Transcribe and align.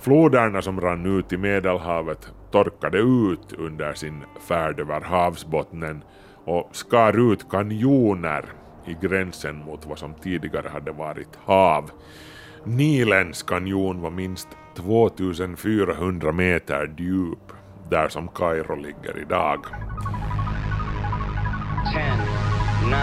Floderna 0.00 0.62
som 0.62 0.80
rann 0.80 1.18
ut 1.18 1.32
i 1.32 1.36
Medelhavet 1.36 2.32
torkade 2.50 2.98
ut 2.98 3.52
under 3.58 3.94
sin 3.94 4.24
färd 4.48 4.80
över 4.80 5.00
havsbottnen 5.00 6.02
och 6.44 6.68
skar 6.72 7.32
ut 7.32 7.50
kanjoner 7.50 8.44
i 8.86 8.96
gränsen 9.06 9.56
mot 9.56 9.86
vad 9.86 9.98
som 9.98 10.14
tidigare 10.14 10.68
hade 10.68 10.92
varit 10.92 11.38
hav. 11.44 11.90
Nilens 12.64 13.42
kanjon 13.42 14.00
var 14.00 14.10
minst 14.10 14.48
2400 14.76 16.32
meter 16.32 16.94
djup, 16.98 17.52
där 17.90 18.08
som 18.08 18.28
Kairo 18.28 18.76
ligger 18.76 19.18
idag. 19.18 19.66
10, 21.92 22.02
9, 22.86 22.96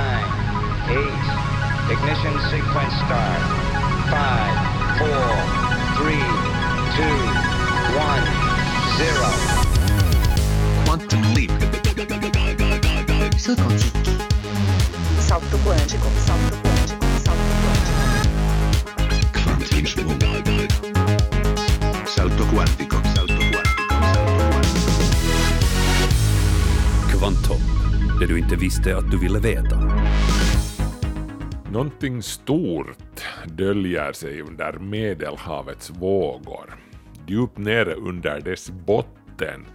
8, 0.92 1.54
ignition 1.94 2.40
sequence 2.52 2.98
start. 3.06 3.44
5, 4.10 4.20
4, 5.00 5.10
3, 5.98 6.23
2, 6.96 7.02
1, 7.02 7.06
0. 8.98 9.26
Quantum 10.86 11.22
leap. 11.34 11.52
Salto 13.36 13.64
quântico. 13.64 14.06
Salto 15.20 15.58
quântico. 15.64 16.08
Salto 16.28 16.56
quântico. 16.62 17.06
Salto 17.26 17.54
quântico. 17.64 17.98
Quantismo. 19.44 20.14
Salto 22.06 22.44
quântico. 22.46 22.98
Salto 23.16 23.42
quantico. 23.52 23.94
Salto 27.20 27.58
Det 28.20 28.26
du 28.28 28.38
inte 28.38 28.56
visste 28.56 28.98
att 28.98 29.12
du 29.12 29.18
ville 29.18 29.40
veta. 29.40 29.76
Någonting 31.74 32.24
stort 32.24 33.24
döljer 33.46 34.12
sig 34.14 34.42
under 34.42 34.74
Medelhavets 34.74 35.90
vågor. 35.90 36.76
Djupt 37.28 37.58
nere 37.58 37.94
under 37.94 38.42
dess 38.42 38.70
botten 38.70 39.66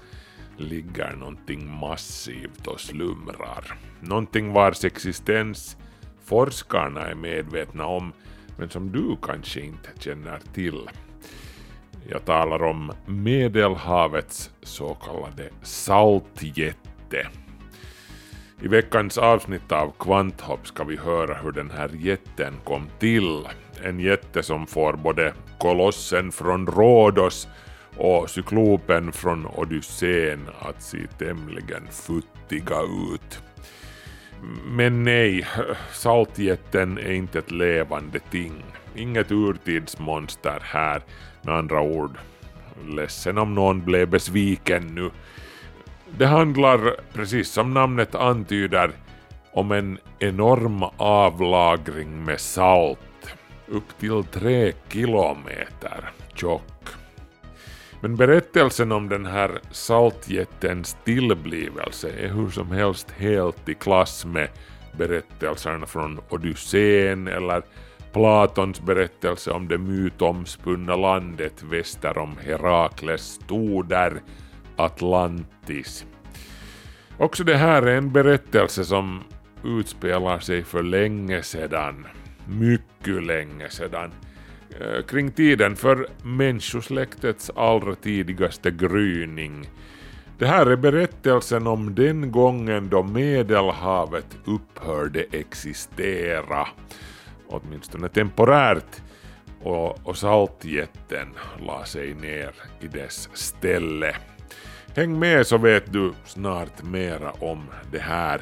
ligger 0.57 1.17
någonting 1.17 1.71
massivt 1.81 2.67
och 2.67 2.81
slumrar. 2.81 3.79
Någonting 4.01 4.53
vars 4.53 4.85
existens 4.85 5.77
forskarna 6.25 7.07
är 7.07 7.15
medvetna 7.15 7.87
om, 7.87 8.13
men 8.59 8.71
som 8.71 8.93
du 8.93 9.17
kanske 9.23 9.61
inte 9.61 9.89
känner 9.99 10.39
till. 10.55 10.91
Jag 12.09 12.25
talar 12.25 12.63
om 12.63 12.93
Medelhavets 13.07 14.51
så 14.63 14.95
kallade 14.95 15.51
saltjätte. 15.63 17.29
I 18.63 18.69
veckans 18.69 19.19
avsnitt 19.19 19.73
av 19.73 19.93
Kvanthopp 19.99 20.67
ska 20.67 20.85
vi 20.85 20.97
höra 20.97 21.35
hur 21.35 21.53
den 21.53 21.71
här 21.71 21.91
jätten 21.95 22.55
kom 22.65 22.87
till. 22.99 23.47
En 23.85 24.01
jätte 24.01 24.43
som 24.43 24.67
får 24.67 24.93
både 24.93 25.33
kolossen 25.59 26.33
från 26.33 26.67
Rhodos 26.67 27.49
och 27.97 28.31
cyklopen 28.31 29.13
från 29.13 29.47
Odysseen 29.47 30.49
att 30.61 30.83
se 30.83 30.99
tämligen 31.19 31.89
futtiga 31.91 32.81
ut. 33.15 33.43
Men 34.67 35.05
nej, 35.05 35.47
saltjätten 35.93 36.99
är 36.99 37.13
inte 37.13 37.39
ett 37.39 37.51
levande 37.51 38.19
ting. 38.31 38.65
Inget 38.95 39.33
urtidsmonster 39.33 40.61
här, 40.63 41.03
med 41.43 41.55
andra 41.55 41.81
ord. 41.81 42.19
Ledsen 42.89 43.39
om 43.39 43.55
någon 43.55 43.85
blev 43.85 44.09
besviken 44.09 44.95
nu. 44.95 45.11
Det 46.17 46.27
handlar, 46.27 46.97
precis 47.13 47.51
som 47.51 47.75
namnet 47.75 48.15
antyder, 48.15 48.93
om 49.53 49.73
en 49.73 49.99
enorm 50.19 50.85
avlagring 50.97 52.25
med 52.25 52.41
salt, 52.41 53.35
upp 53.67 53.99
till 54.01 54.25
tre 54.25 54.73
kilometer 54.89 56.11
tjock. 56.35 56.89
Men 58.01 58.17
berättelsen 58.17 58.93
om 58.93 59.09
den 59.09 59.27
här 59.27 59.61
saltjättens 59.71 60.97
tillblivelse 61.05 62.11
är 62.19 62.29
hur 62.29 62.51
som 62.51 62.71
helst 62.71 63.11
helt 63.11 63.69
i 63.69 63.75
klass 63.75 64.25
med 64.25 64.49
berättelserna 64.99 65.87
från 65.87 66.21
Odysseen 66.29 67.29
eller 67.29 67.63
Platons 68.13 68.81
berättelse 68.81 69.51
om 69.51 69.69
det 69.69 69.79
mytomspunna 69.79 70.97
landet 70.97 71.63
väster 71.63 72.19
om 72.19 72.37
Herakles 72.47 73.23
stoder 73.23 74.23
Atlantis. 74.79 76.07
Också 77.19 77.45
det 77.45 77.57
här 77.57 77.83
är 77.83 77.97
en 77.97 78.13
berättelse 78.13 78.85
som 78.85 79.23
utspelar 79.65 80.39
sig 80.39 80.65
för 80.65 80.83
länge 80.83 81.43
sedan, 81.43 82.07
mycket 82.49 83.25
länge 83.25 83.69
sedan, 83.69 84.11
eh, 84.81 85.03
kring 85.05 85.31
tiden 85.31 85.77
för 85.77 86.07
människosläktets 86.23 87.51
allra 87.57 87.95
tidigaste 87.95 88.71
gryning. 88.71 89.69
Det 90.39 90.47
här 90.47 90.67
är 90.67 90.77
berättelsen 90.77 91.67
om 91.67 91.95
den 91.95 92.33
gången 92.33 92.89
då 92.89 93.03
Medelhavet 93.03 94.37
upphörde 94.45 95.25
existera, 95.33 96.69
åtminstone 97.49 98.09
temporärt, 98.09 99.03
och, 99.63 100.07
och 100.07 100.17
saltjätten 100.17 101.29
la 101.67 101.85
sig 101.85 102.15
ner 102.15 102.55
i 102.81 102.89
dess 102.89 103.29
ställe. 103.33 104.17
Häng 104.97 105.19
med 105.19 105.47
så 105.47 105.59
vet 105.59 105.93
du 105.93 106.13
snart 106.25 106.83
mera 106.83 107.31
om 107.31 107.67
det 107.93 107.99
här. 107.99 108.41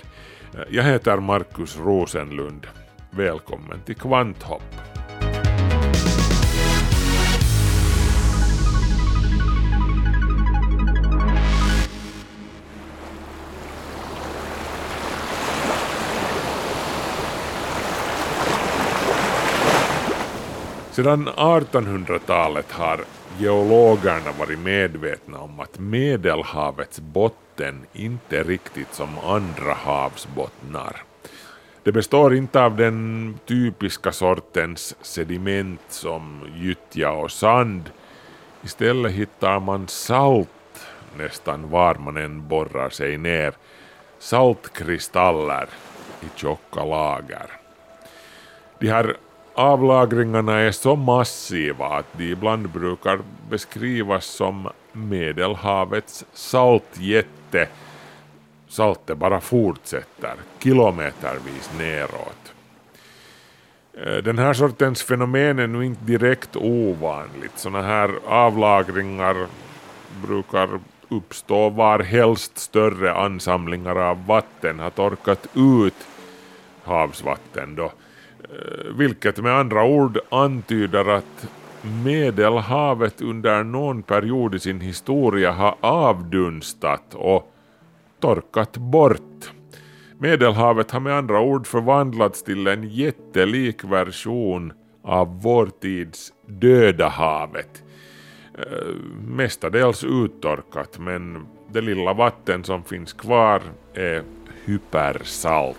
Jag 0.69 0.83
heter 0.83 1.17
Markus 1.17 1.79
Rosenlund. 1.79 2.67
Välkommen 3.11 3.81
till 3.81 3.97
Kvanthopp. 3.97 4.62
Sedan 20.91 21.29
1800-talet 21.29 22.73
har 22.73 23.01
geologerna 23.39 24.33
varit 24.39 24.59
medvetna 24.59 25.39
om 25.39 25.61
att 25.61 25.79
Medelhavets 25.79 27.01
botten 27.01 27.87
inte 27.93 28.43
riktigt 28.43 28.95
som 28.95 29.19
andra 29.19 29.75
havsbottnar. 29.75 31.03
Det 31.83 31.93
består 31.93 32.35
inte 32.35 32.63
av 32.63 32.77
den 32.77 33.39
typiska 33.47 34.13
sortens 34.13 34.97
sediment 35.01 35.81
som 35.89 36.41
gyttja 36.57 37.13
och 37.13 37.31
sand. 37.31 37.91
Istället 38.63 39.13
hittar 39.13 39.61
man 39.61 39.89
salt 39.89 40.49
nästan 41.19 41.71
var 41.71 41.95
man 41.95 42.17
än 42.17 42.49
borrar 42.49 42.91
sig 42.91 43.19
ner. 43.19 43.55
Saltkristaller 44.19 45.69
i 46.21 46.27
tjocka 46.35 46.85
lager. 46.85 47.51
De 48.79 48.89
här 48.89 49.17
avlagringarna 49.56 50.59
är 50.59 50.72
så 50.72 50.97
massiva 50.97 51.87
att 51.87 52.06
de 52.12 52.25
ibland 52.33 52.69
brukar 52.69 53.19
beskrivas 53.50 54.25
som 54.25 54.69
Medelhavets 54.93 56.25
saltjätte. 56.33 57.69
Saltet 58.69 59.19
bara 59.19 59.41
fortsätter 59.41 60.34
kilometervis 60.62 61.71
neråt. 61.78 62.53
Eh, 63.94 64.17
den 64.17 64.39
här 64.39 64.53
sortens 64.53 65.03
fenomen 65.03 65.59
är 65.59 65.67
nu 65.67 65.84
inte 65.84 66.05
direkt 66.05 66.56
ovanligt. 66.56 67.59
Sådana 67.59 67.83
här 67.83 68.11
avlagringar 68.27 69.47
brukar 70.27 70.69
uppstå 71.09 71.71
var 71.71 71.99
helst 71.99 72.59
större 72.59 73.15
ansamlingar 73.15 73.97
av 73.97 74.27
vatten 74.27 74.78
har 74.78 74.91
torkat 74.91 75.47
ut 75.55 76.06
havsvatten 76.84 77.75
då 77.75 77.93
Eh, 78.51 78.93
vilket 78.97 79.39
med 79.39 79.53
andra 79.53 79.84
ord 79.84 80.19
antyder 80.29 81.09
att 81.09 81.49
Medelhavet 82.05 83.23
under 83.23 83.65
någon 83.65 84.03
period 84.03 84.55
i 84.55 84.59
sin 84.59 84.81
historia 84.81 85.53
har 85.53 85.76
avdunstat 85.81 87.15
och 87.15 87.53
torkat 88.20 88.76
bort. 88.76 89.53
Medelhavet 90.19 90.91
har 90.91 91.00
med 91.00 91.12
andra 91.12 91.41
ord 91.41 91.67
förvandlats 91.67 92.43
till 92.43 92.67
en 92.67 92.88
jättelik 92.88 93.85
version 93.85 94.73
av 95.03 95.43
vår 95.43 95.67
tids 95.81 96.32
Döda 96.47 97.09
havet. 97.09 97.82
Eh, 98.59 98.94
mestadels 99.29 100.05
uttorkat 100.05 100.99
men 100.99 101.47
det 101.73 101.81
lilla 101.81 102.12
vatten 102.12 102.65
som 102.65 102.85
finns 102.85 103.12
kvar 103.12 103.62
är 103.94 104.23
hypersalt. 104.65 105.79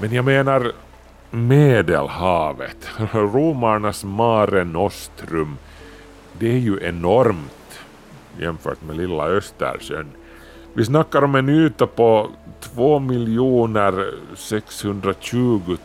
Men 0.00 0.12
jag 0.12 0.24
menar 0.24 0.72
Medelhavet, 1.30 2.90
romarnas 3.12 4.04
Mare 4.04 4.64
Nostrum, 4.64 5.56
det 6.38 6.52
är 6.52 6.58
ju 6.58 6.78
enormt 6.82 7.80
jämfört 8.40 8.82
med 8.82 8.96
lilla 8.96 9.28
Östersjön. 9.28 10.06
Vi 10.74 10.84
snackar 10.84 11.24
om 11.24 11.34
en 11.34 11.48
yta 11.48 11.86
på 11.86 12.30
2 12.60 13.02
620 14.36 15.76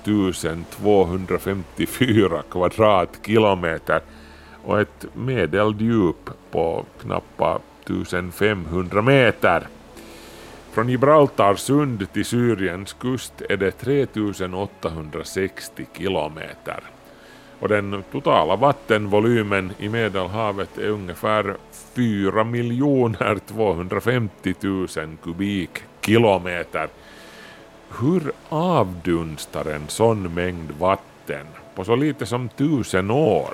254 0.69 2.41
kvadratkilometer 2.51 4.01
och 4.63 4.81
ett 4.81 5.05
medeldjup 5.13 6.29
på 6.51 6.85
knappt 7.01 7.41
1500 7.85 9.01
meter. 9.01 9.67
Från 10.73 10.89
Gibraltar 10.89 11.55
sund 11.55 12.13
till 12.13 12.25
Syriens 12.25 12.93
kust 12.93 13.41
är 13.49 13.57
det 13.57 13.71
3860 13.71 15.85
kilometer. 15.97 16.83
Och 17.59 17.69
den 17.69 18.03
totala 18.11 18.55
vattenvolymen 18.55 19.71
i 19.79 19.89
Medelhavet 19.89 20.77
är 20.77 20.89
ungefär 20.89 21.55
4 21.95 23.39
250 23.47 24.53
000 24.61 24.87
kubikkilometer. 25.23 26.87
Hur 27.99 28.31
avdunstar 28.49 29.65
en 29.65 29.87
sån 29.87 30.33
mängd 30.33 30.71
vatten 30.79 31.45
på 31.75 31.83
så 31.83 31.95
lite 31.95 32.25
som 32.25 32.49
tusen 32.49 33.11
år? 33.11 33.53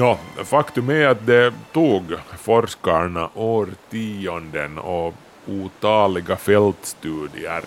Nå, 0.00 0.18
faktum 0.44 0.90
är 0.90 1.06
att 1.06 1.26
det 1.26 1.52
tog 1.72 2.04
forskarna 2.38 3.30
årtionden 3.34 4.78
och 4.78 5.14
otaliga 5.46 6.36
fältstudier 6.36 7.62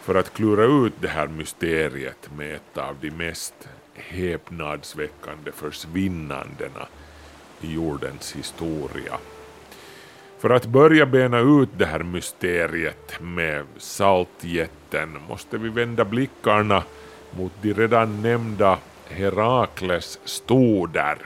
för 0.00 0.14
att 0.14 0.34
klura 0.34 0.86
ut 0.86 0.92
det 1.00 1.08
här 1.08 1.26
mysteriet 1.26 2.28
med 2.36 2.54
ett 2.54 2.78
av 2.78 2.96
de 3.00 3.10
mest 3.10 3.54
häpnadsväckande 3.94 5.52
försvinnandena 5.52 6.86
i 7.60 7.72
jordens 7.72 8.36
historia. 8.36 9.18
För 10.38 10.50
att 10.50 10.66
börja 10.66 11.06
bena 11.06 11.38
ut 11.38 11.70
det 11.76 11.86
här 11.86 12.02
mysteriet 12.02 13.20
med 13.20 13.66
saltjätten 13.78 15.18
måste 15.28 15.58
vi 15.58 15.68
vända 15.68 16.04
blickarna 16.04 16.82
mot 17.30 17.52
de 17.62 17.74
redan 17.74 18.22
nämnda 18.22 18.78
Herakles 19.08 20.18
stoder 20.24 21.18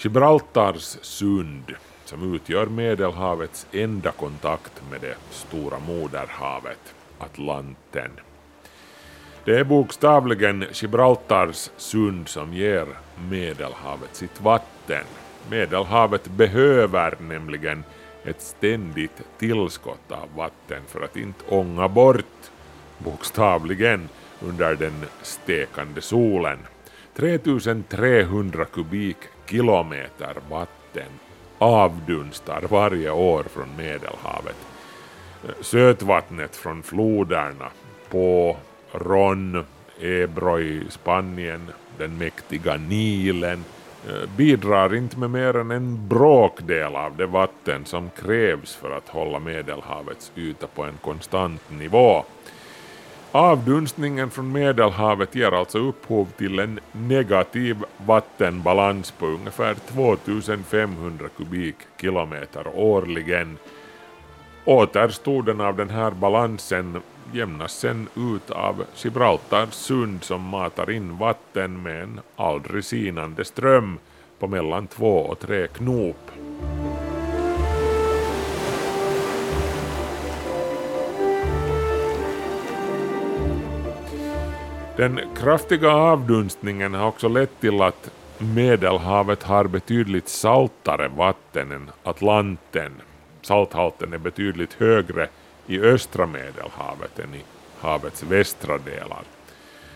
Gibraltars 0.00 0.98
sund, 1.02 1.74
som 2.04 2.34
utgör 2.34 2.66
Medelhavets 2.66 3.66
enda 3.72 4.10
kontakt 4.10 4.82
med 4.90 5.00
det 5.00 5.16
stora 5.30 5.78
moderhavet, 5.78 6.94
Atlanten. 7.18 8.10
Det 9.44 9.58
är 9.58 9.64
bokstavligen 9.64 10.64
Gibraltars 10.72 11.70
sund 11.76 12.28
som 12.28 12.52
ger 12.52 12.86
Medelhavet 13.30 14.16
sitt 14.16 14.40
vatten. 14.40 15.04
Medelhavet 15.50 16.28
behöver 16.28 17.16
nämligen 17.20 17.84
ett 18.24 18.42
ständigt 18.42 19.22
tillskott 19.38 20.12
av 20.12 20.28
vatten 20.36 20.82
för 20.86 21.04
att 21.04 21.16
inte 21.16 21.44
ånga 21.48 21.88
bort, 21.88 22.50
bokstavligen, 22.98 24.08
under 24.40 24.74
den 24.74 25.04
stekande 25.22 26.00
solen. 26.00 26.58
3300 27.14 28.64
kubik 28.64 29.16
kilometer 29.48 30.36
vatten 30.50 31.12
avdunstar 31.58 32.62
varje 32.70 33.10
år 33.10 33.42
från 33.42 33.68
Medelhavet. 33.76 34.56
Sötvattnet 35.60 36.56
från 36.56 36.82
floderna 36.82 37.70
på 38.10 38.56
Ron, 38.92 39.64
Ebro 40.00 40.60
i 40.60 40.82
Spanien, 40.88 41.70
den 41.98 42.18
mäktiga 42.18 42.76
Nilen 42.76 43.64
eh, 44.08 44.28
bidrar 44.36 44.94
inte 44.94 45.18
med 45.18 45.30
mer 45.30 45.56
än 45.56 45.70
en 45.70 46.08
bråkdel 46.08 46.96
av 46.96 47.16
det 47.16 47.26
vatten 47.26 47.84
som 47.84 48.10
krävs 48.10 48.74
för 48.74 48.90
att 48.90 49.08
hålla 49.08 49.38
Medelhavets 49.38 50.32
yta 50.36 50.66
på 50.66 50.84
en 50.84 50.98
konstant 51.02 51.70
nivå. 51.70 52.24
Avdunstningen 53.38 54.30
från 54.30 54.52
Medelhavet 54.52 55.34
ger 55.34 55.52
alltså 55.52 55.78
upphov 55.78 56.28
till 56.36 56.58
en 56.58 56.80
negativ 56.92 57.76
vattenbalans 58.06 59.10
på 59.10 59.26
ungefär 59.26 59.74
2500 59.74 61.28
kubikkilometer 61.36 62.66
årligen. 62.74 63.58
Återstoden 64.64 65.60
av 65.60 65.76
den 65.76 65.90
här 65.90 66.10
balansen 66.10 67.00
jämnas 67.32 67.72
sen 67.72 68.08
ut 68.16 68.50
av 68.50 68.84
Gibraltars 68.96 69.72
sund 69.72 70.24
som 70.24 70.42
matar 70.42 70.90
in 70.90 71.18
vatten 71.18 71.82
med 71.82 72.02
en 72.02 72.20
aldrig 72.36 72.84
sinande 72.84 73.44
ström 73.44 73.98
på 74.38 74.48
mellan 74.48 74.86
två 74.86 75.18
och 75.18 75.38
tre 75.38 75.66
knop. 75.66 76.30
Den 84.98 85.20
kraftiga 85.36 85.90
avdunstningen 85.90 86.94
har 86.94 87.08
också 87.08 87.28
lett 87.28 87.60
till 87.60 87.82
att 87.82 88.10
Medelhavet 88.38 89.42
har 89.42 89.64
betydligt 89.64 90.28
saltare 90.28 91.08
vatten 91.08 91.72
än 91.72 91.90
Atlanten. 92.02 92.92
Salthalten 93.42 94.12
är 94.12 94.18
betydligt 94.18 94.74
högre 94.74 95.28
i 95.66 95.80
östra 95.80 96.26
Medelhavet 96.26 97.18
än 97.18 97.34
i 97.34 97.42
havets 97.80 98.22
västra 98.22 98.78
delar. 98.78 99.22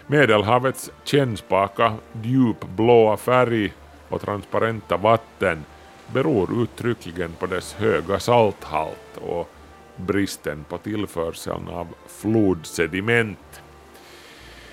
Medelhavets 0.06 0.90
kännspaka 1.04 1.94
djupblåa 2.22 3.16
färg 3.16 3.72
och 4.08 4.20
transparenta 4.20 4.96
vatten 4.96 5.64
beror 6.12 6.62
uttryckligen 6.62 7.32
på 7.38 7.46
dess 7.46 7.75
höga 7.75 8.20
salthalt 8.20 9.16
och 9.20 9.50
bristen 9.96 10.64
på 10.69 10.78
tillförseln 10.78 11.69
av 11.69 11.87
flodsediment. 12.08 13.62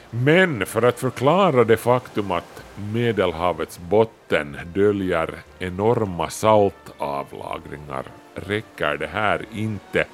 Men 0.09 0.65
för 0.65 0.81
att 0.81 0.99
förklara 0.99 1.63
det 1.63 1.77
faktum 1.77 2.31
att 2.31 2.63
Medelhavets 2.93 3.79
botten 3.79 4.57
döljer 4.73 5.35
enorma 5.59 6.29
saltavlagringar 6.29 8.03
räcker 8.35 8.97
det 8.97 9.07
här 9.07 9.45
inte. 9.53 10.05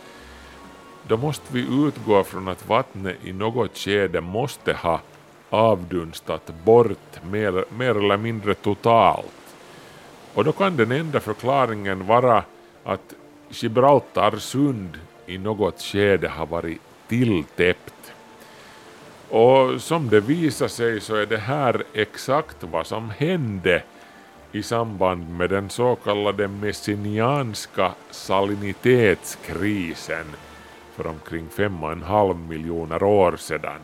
Då 1.08 1.18
måste 1.18 1.54
vi 1.54 1.88
utgå 1.88 2.24
från 2.24 2.48
att 2.48 2.70
vattnet 2.70 3.18
i 3.24 3.34
något 3.34 3.78
skede 3.78 4.22
måste 4.22 4.74
ha 4.74 5.00
avdunstat 5.50 6.52
bort 6.64 7.24
mer, 7.32 7.66
mer 7.78 7.98
eller 7.98 8.18
mindre 8.18 8.54
totalt. 8.54 9.56
Och 10.34 10.44
då 10.44 10.52
kan 10.52 10.78
den 10.78 10.92
enda 10.92 11.20
förklaringen 11.20 12.08
vara 12.08 12.44
att 12.84 13.14
Gibraltar 13.50 14.38
sund 14.38 15.00
i 15.26 15.38
något 15.38 15.82
skede 15.82 16.28
har 16.30 16.46
varit 16.46 16.82
tilltäppt 17.08 17.95
och 19.30 19.82
som 19.82 20.10
det 20.10 20.20
visar 20.20 20.68
sig 20.68 21.02
så 21.02 21.16
är 21.16 21.26
det 21.26 21.38
här 21.38 21.84
exakt 21.94 22.58
vad 22.60 22.88
som 22.88 23.10
hände 23.10 23.84
i 24.52 24.64
samband 24.64 25.38
med 25.38 25.50
den 25.50 25.70
så 25.70 25.96
kallade 25.96 26.48
messinianska 26.48 27.92
salinitetskrisen 28.12 30.26
för 30.96 31.08
omkring 31.08 31.50
fem 31.50 31.84
och 31.84 31.92
en 31.92 32.04
halv 32.04 32.38
miljoner 32.38 33.04
år 33.04 33.38
sedan. 33.38 33.80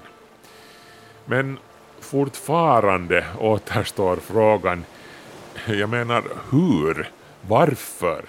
Men 1.25 1.57
fortfarande 1.99 3.25
återstår 3.39 4.15
frågan, 4.15 4.85
jag 5.67 5.89
menar 5.89 6.23
hur, 6.51 7.09
varför? 7.47 8.25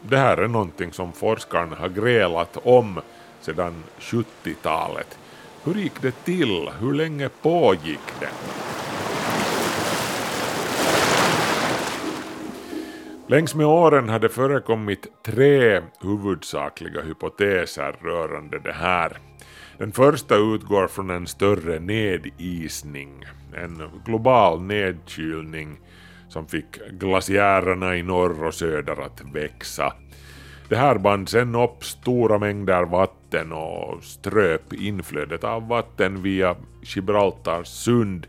Det 0.00 0.16
här 0.16 0.36
är 0.36 0.48
någonting 0.48 0.92
som 0.92 1.12
forskarna 1.12 1.76
har 1.76 1.88
grälat 1.88 2.58
om 2.62 3.00
sedan 3.40 3.84
70-talet. 3.98 5.18
Hur 5.68 5.74
gick 5.74 6.02
det 6.02 6.24
till? 6.24 6.68
Hur 6.80 6.94
länge 6.94 7.28
pågick 7.42 8.00
det? 8.20 8.30
Längs 13.26 13.54
med 13.54 13.66
åren 13.66 14.08
har 14.08 14.18
det 14.18 14.28
förekommit 14.28 15.06
tre 15.26 15.82
huvudsakliga 16.00 17.02
hypoteser 17.02 17.92
rörande 18.02 18.58
det 18.58 18.72
här. 18.72 19.18
Den 19.78 19.92
första 19.92 20.36
utgår 20.36 20.88
från 20.88 21.10
en 21.10 21.26
större 21.26 21.78
nedisning, 21.78 23.24
en 23.56 23.82
global 24.04 24.62
nedkylning 24.62 25.80
som 26.28 26.46
fick 26.46 26.90
glaciärerna 26.90 27.96
i 27.96 28.02
norr 28.02 28.44
och 28.44 28.54
söder 28.54 29.02
att 29.02 29.22
växa. 29.32 29.92
Det 30.68 30.76
här 30.76 30.98
band 30.98 31.28
sen 31.28 31.54
upp 31.54 31.84
stora 31.84 32.38
mängder 32.38 32.82
vatten 32.82 33.52
och 33.52 34.04
ströp 34.04 34.72
inflödet 34.72 35.44
av 35.44 35.68
vatten 35.68 36.22
via 36.22 36.56
Gibraltars 36.82 37.68
sund 37.68 38.26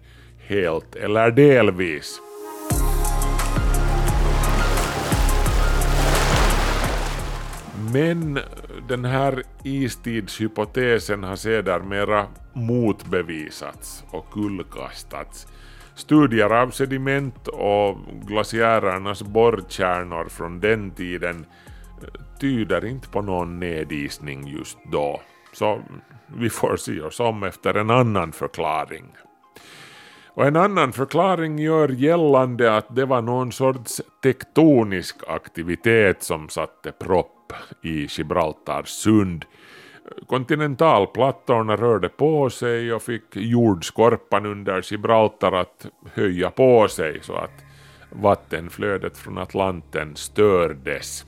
helt 0.48 0.96
eller 0.96 1.32
delvis. 1.32 2.22
Men 7.94 8.40
den 8.88 9.06
här 9.06 9.44
istidshypotesen 9.64 11.24
har 11.24 11.36
sedermera 11.36 12.28
motbevisats 12.54 14.04
och 14.12 14.32
kullkastats 14.34 15.48
Studier 15.96 16.50
av 16.50 16.72
sediment 16.72 17.48
och 17.48 17.98
glaciärernas 18.28 19.24
borrkärnor 19.24 20.30
från 20.30 20.60
den 20.60 20.92
tiden 20.92 21.46
tyder 22.40 22.86
inte 22.86 23.10
på 23.10 23.22
någon 23.22 23.60
nedisning 23.60 24.48
just 24.48 24.78
då. 24.92 25.22
Så 25.54 25.82
vi 26.38 26.50
får 26.50 26.78
se 26.78 27.02
oss 27.02 27.20
om 27.20 27.44
efter 27.44 27.74
en 27.74 27.90
annan 27.90 28.32
förklaring. 28.32 29.06
Och 30.28 30.48
en 30.48 30.56
annan 30.56 30.94
förklaring 30.94 31.60
gör 31.60 31.90
gällande 31.90 32.78
att 32.78 32.96
det 32.96 33.06
var 33.06 33.22
någon 33.22 33.52
sorts 33.52 34.02
tektonisk 34.24 35.16
aktivitet 35.28 36.24
som 36.24 36.50
satte 36.50 36.92
propp 36.92 37.54
i 37.82 38.08
Gibraltars 38.10 38.88
sund. 38.88 39.46
Kontinentalplattorna 40.28 41.76
rörde 41.76 42.10
på 42.10 42.50
sig 42.50 42.94
och 42.94 43.02
fick 43.02 43.36
jordskorpan 43.36 44.46
under 44.46 44.92
Gibraltar 44.92 45.52
att 45.52 45.86
höja 46.14 46.52
på 46.52 46.88
sig 46.88 47.20
så 47.22 47.34
att 47.36 47.64
vattenflödet 48.10 49.18
från 49.18 49.38
Atlanten 49.38 50.16
stördes. 50.16 51.26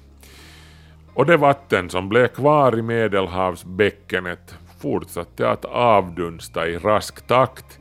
Och 1.14 1.26
det 1.26 1.38
vatten 1.38 1.90
som 1.90 2.10
blev 2.10 2.28
kvar 2.28 2.80
i 2.80 2.82
Medelhavsbäckenet 2.82 4.56
fortsatte 4.82 5.50
att 5.50 5.66
avdunsta 5.66 6.68
i 6.68 6.78
rask 6.78 7.28
takt 7.28 7.80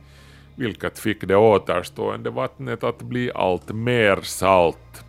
vilket 0.55 0.99
fick 0.99 1.21
det 1.21 1.35
återstående 1.35 2.29
vattnet 2.29 2.83
att 2.83 3.01
bli 3.01 3.31
allt 3.35 3.71
mer 3.71 4.21
salt. 4.21 5.05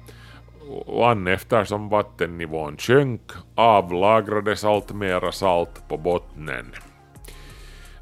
Och 0.86 1.10
an 1.10 1.26
eftersom 1.26 1.88
vattennivån 1.88 2.76
sjönk 2.76 3.20
avlagrades 3.54 4.64
allt 4.64 4.92
mera 4.92 5.32
salt 5.32 5.88
på 5.88 5.96
bottnen. 5.96 6.66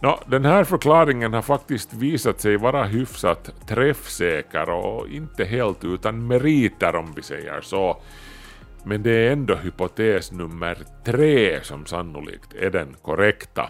Nå, 0.03 0.19
den 0.27 0.45
här 0.45 0.65
förklaringen 0.65 1.33
har 1.33 1.43
faktiskt 1.43 1.95
visat 1.95 2.41
sig 2.41 2.57
vara 2.57 2.85
hyfsat 2.85 3.51
träffsäker 3.69 4.71
och 4.71 5.09
inte 5.09 5.45
helt 5.45 5.85
utan 5.85 6.27
meriter 6.27 6.97
om 6.97 7.13
vi 7.17 7.23
säger 7.23 7.61
så. 7.61 8.03
Men 8.85 9.03
det 9.03 9.11
är 9.11 9.33
ändå 9.33 9.55
hypotes 9.55 10.33
nummer 10.33 10.79
tre 11.05 11.63
som 11.63 11.87
sannolikt 11.87 12.55
är 12.55 12.71
den 12.71 12.97
korrekta. 13.03 13.69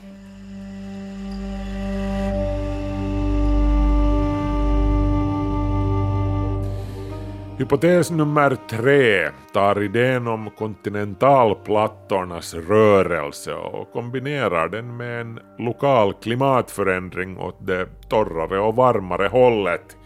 Hypotes 7.60 8.10
nummer 8.10 8.56
tre 8.70 9.30
tar 9.52 9.82
idén 9.82 10.26
om 10.26 10.50
kontinentalplattornas 10.58 12.54
rörelse 12.54 13.54
och 13.54 13.92
kombinerar 13.92 14.68
den 14.68 14.96
med 14.96 15.20
en 15.20 15.40
lokal 15.58 16.12
klimatförändring 16.12 17.38
åt 17.38 17.66
det 17.66 17.86
torrare 18.08 18.60
och 18.60 18.76
varmare 18.76 19.28
hållet. 19.28 19.96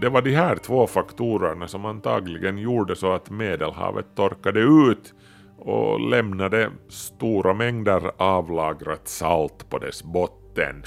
Det 0.00 0.08
var 0.08 0.22
de 0.22 0.34
här 0.34 0.56
två 0.56 0.86
faktorerna 0.86 1.68
som 1.68 1.84
antagligen 1.84 2.58
gjorde 2.58 2.96
så 2.96 3.12
att 3.12 3.30
Medelhavet 3.30 4.06
torkade 4.16 4.60
ut 4.60 5.14
och 5.58 6.00
lämnade 6.00 6.70
stora 6.88 7.54
mängder 7.54 8.10
avlagrat 8.16 9.08
salt 9.08 9.70
på 9.70 9.78
dess 9.78 10.02
botten. 10.04 10.82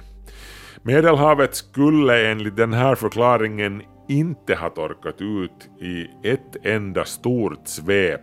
Medelhavet 0.81 1.55
skulle 1.55 2.31
enligt 2.31 2.55
den 2.55 2.73
här 2.73 2.95
förklaringen 2.95 3.83
inte 4.07 4.55
ha 4.55 4.69
torkat 4.69 5.21
ut 5.21 5.69
i 5.81 6.07
ett 6.23 6.65
enda 6.65 7.05
stort 7.05 7.67
svep. 7.67 8.21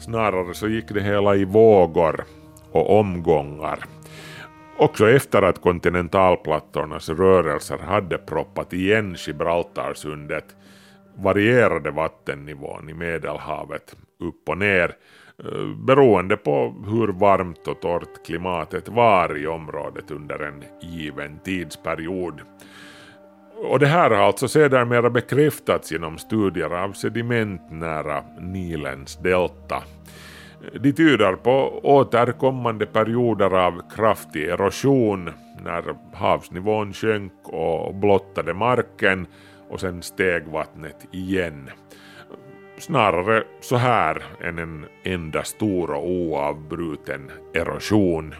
Snarare 0.00 0.54
så 0.54 0.68
gick 0.68 0.88
det 0.88 1.02
hela 1.02 1.36
i 1.36 1.44
vågor 1.44 2.24
och 2.72 2.98
omgångar. 2.98 3.78
Också 4.78 5.10
efter 5.10 5.42
att 5.42 5.60
kontinentalplattornas 5.60 7.08
rörelser 7.08 7.78
hade 7.78 8.18
proppat 8.18 8.72
igen 8.72 9.14
Gibraltarsundet 9.18 10.56
varierade 11.14 11.90
vattennivån 11.90 12.88
i 12.88 12.94
Medelhavet 12.94 13.96
upp 14.20 14.48
och 14.48 14.58
ner 14.58 14.92
eh, 15.44 15.76
beroende 15.86 16.36
på 16.36 16.84
hur 16.86 17.08
varmt 17.08 17.68
och 17.68 17.80
torrt 17.80 18.26
klimatet 18.26 18.88
var 18.88 19.38
i 19.38 19.46
området 19.46 20.10
under 20.10 20.38
en 20.38 20.64
given 20.80 21.38
tidsperiod. 21.38 22.40
Och 23.56 23.78
det 23.78 23.86
här 23.86 24.10
har 24.10 24.16
alltså 24.16 24.48
sedermera 24.48 25.10
bekräftats 25.10 25.92
genom 25.92 26.18
studier 26.18 26.70
av 26.70 26.92
sediment 26.92 27.70
nära 27.70 28.24
Nilens 28.40 29.16
delta. 29.16 29.82
De 30.80 30.92
tyder 30.92 31.32
på 31.32 31.80
återkommande 31.82 32.86
perioder 32.86 33.54
av 33.54 33.82
kraftig 33.96 34.44
erosion 34.44 35.30
när 35.64 35.96
havsnivån 36.14 36.92
sjönk 36.92 37.32
och 37.44 37.94
blottade 37.94 38.54
marken 38.54 39.26
och 39.68 39.80
sen 39.80 40.02
steg 40.02 40.46
vattnet 40.46 41.06
igen. 41.12 41.70
Snarare 42.78 43.44
så 43.60 43.76
här 43.76 44.22
än 44.40 44.58
en 44.58 44.86
enda 45.04 45.42
stor 45.42 45.90
och 45.90 46.10
oavbruten 46.10 47.30
erosion. 47.54 48.34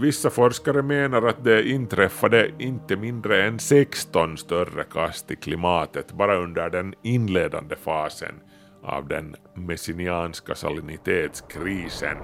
Vissa 0.00 0.30
forskare 0.30 0.82
menar 0.82 1.22
att 1.22 1.44
det 1.44 1.68
inträffade 1.68 2.50
inte 2.58 2.96
mindre 2.96 3.42
än 3.46 3.58
16 3.58 4.36
större 4.36 4.84
kast 4.84 5.30
i 5.30 5.36
klimatet 5.36 6.12
bara 6.12 6.36
under 6.36 6.70
den 6.70 6.94
inledande 7.02 7.76
fasen 7.76 8.34
av 8.82 9.08
den 9.08 9.36
messinianska 9.54 10.54
salinitetskrisen. 10.54 12.16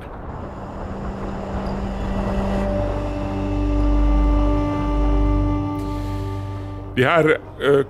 De 6.96 7.04
här 7.04 7.38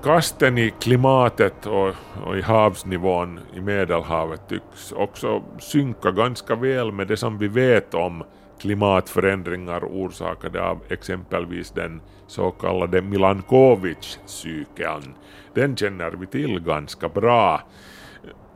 kasten 0.03 0.59
i 0.59 0.75
klimatet 0.81 1.67
och, 1.67 1.95
och, 2.27 2.39
i 2.39 2.43
havsnivån 2.43 3.41
i 3.55 3.61
Medelhavet 3.61 4.49
tycks 4.49 4.93
också 4.93 5.43
synka 5.59 6.11
ganska 6.11 6.55
väl 6.55 6.93
med 6.93 7.09
det 7.09 7.17
som 7.17 7.39
vi 7.39 7.49
vet 7.49 7.95
om 7.95 8.25
klimatförändringar 8.61 9.85
orsakade 9.85 10.63
av 10.63 10.81
exempelvis 10.89 11.71
den 11.71 12.01
så 12.27 12.51
kallade 12.51 13.03
Milankovic-cykeln. 13.03 15.15
Den 15.55 15.77
känner 15.77 16.11
vi 16.11 16.27
till 16.27 16.61
ganska 16.61 17.09
bra. 17.09 17.61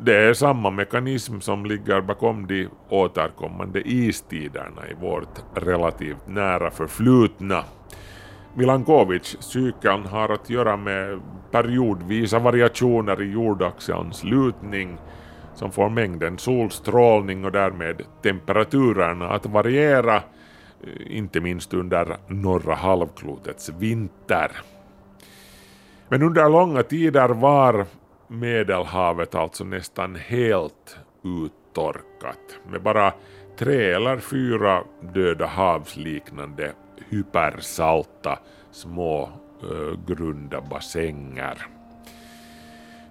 Det 0.01 0.17
är 0.17 0.35
samma 0.35 0.71
mekanism 0.71 1.41
som 1.41 1.67
ligger 1.67 2.01
bakom 2.01 2.47
de 2.47 2.69
återkommande 2.89 3.81
istiderna 3.81 4.89
i 4.91 4.95
vårt 4.95 5.43
relativt 5.55 6.27
nära 6.27 6.71
förflutna. 6.71 7.65
Milankovic-cykeln 8.55 10.07
har 10.07 10.29
att 10.29 10.51
göra 10.51 10.77
med 10.77 11.21
periodvisa 11.51 12.39
variationer 12.39 13.23
i 13.23 13.33
jordaxelns 13.33 14.25
lutning 14.25 14.99
som 15.55 15.73
får 15.73 15.89
mängden 15.89 16.39
solstrålning 16.39 17.45
och 17.45 17.53
därmed 17.53 18.03
temperaturerna 18.23 19.29
att 19.29 19.47
variera, 19.47 20.17
eh, 20.17 21.17
inte 21.17 21.41
minst 21.41 21.75
under 21.75 22.17
norra 22.27 22.75
halvklotets 22.75 23.71
vinter. 23.79 24.51
Men 26.09 26.23
under 26.23 26.49
långa 26.49 26.83
tider 26.83 27.29
var 27.29 27.87
Medelhavet 28.29 29.35
alltså 29.35 29.65
nästan 29.65 30.17
helt 30.17 30.99
uttorkat 31.25 32.59
med 32.71 32.83
bara 32.83 33.13
tre 33.59 33.93
eller 33.93 34.19
fyra 34.19 34.85
döda 35.15 35.47
havsliknande 35.47 36.73
hypersalta 37.09 38.39
små 38.71 39.23
äh, 39.63 39.99
grunda 40.07 40.61
bassänger. 40.61 41.67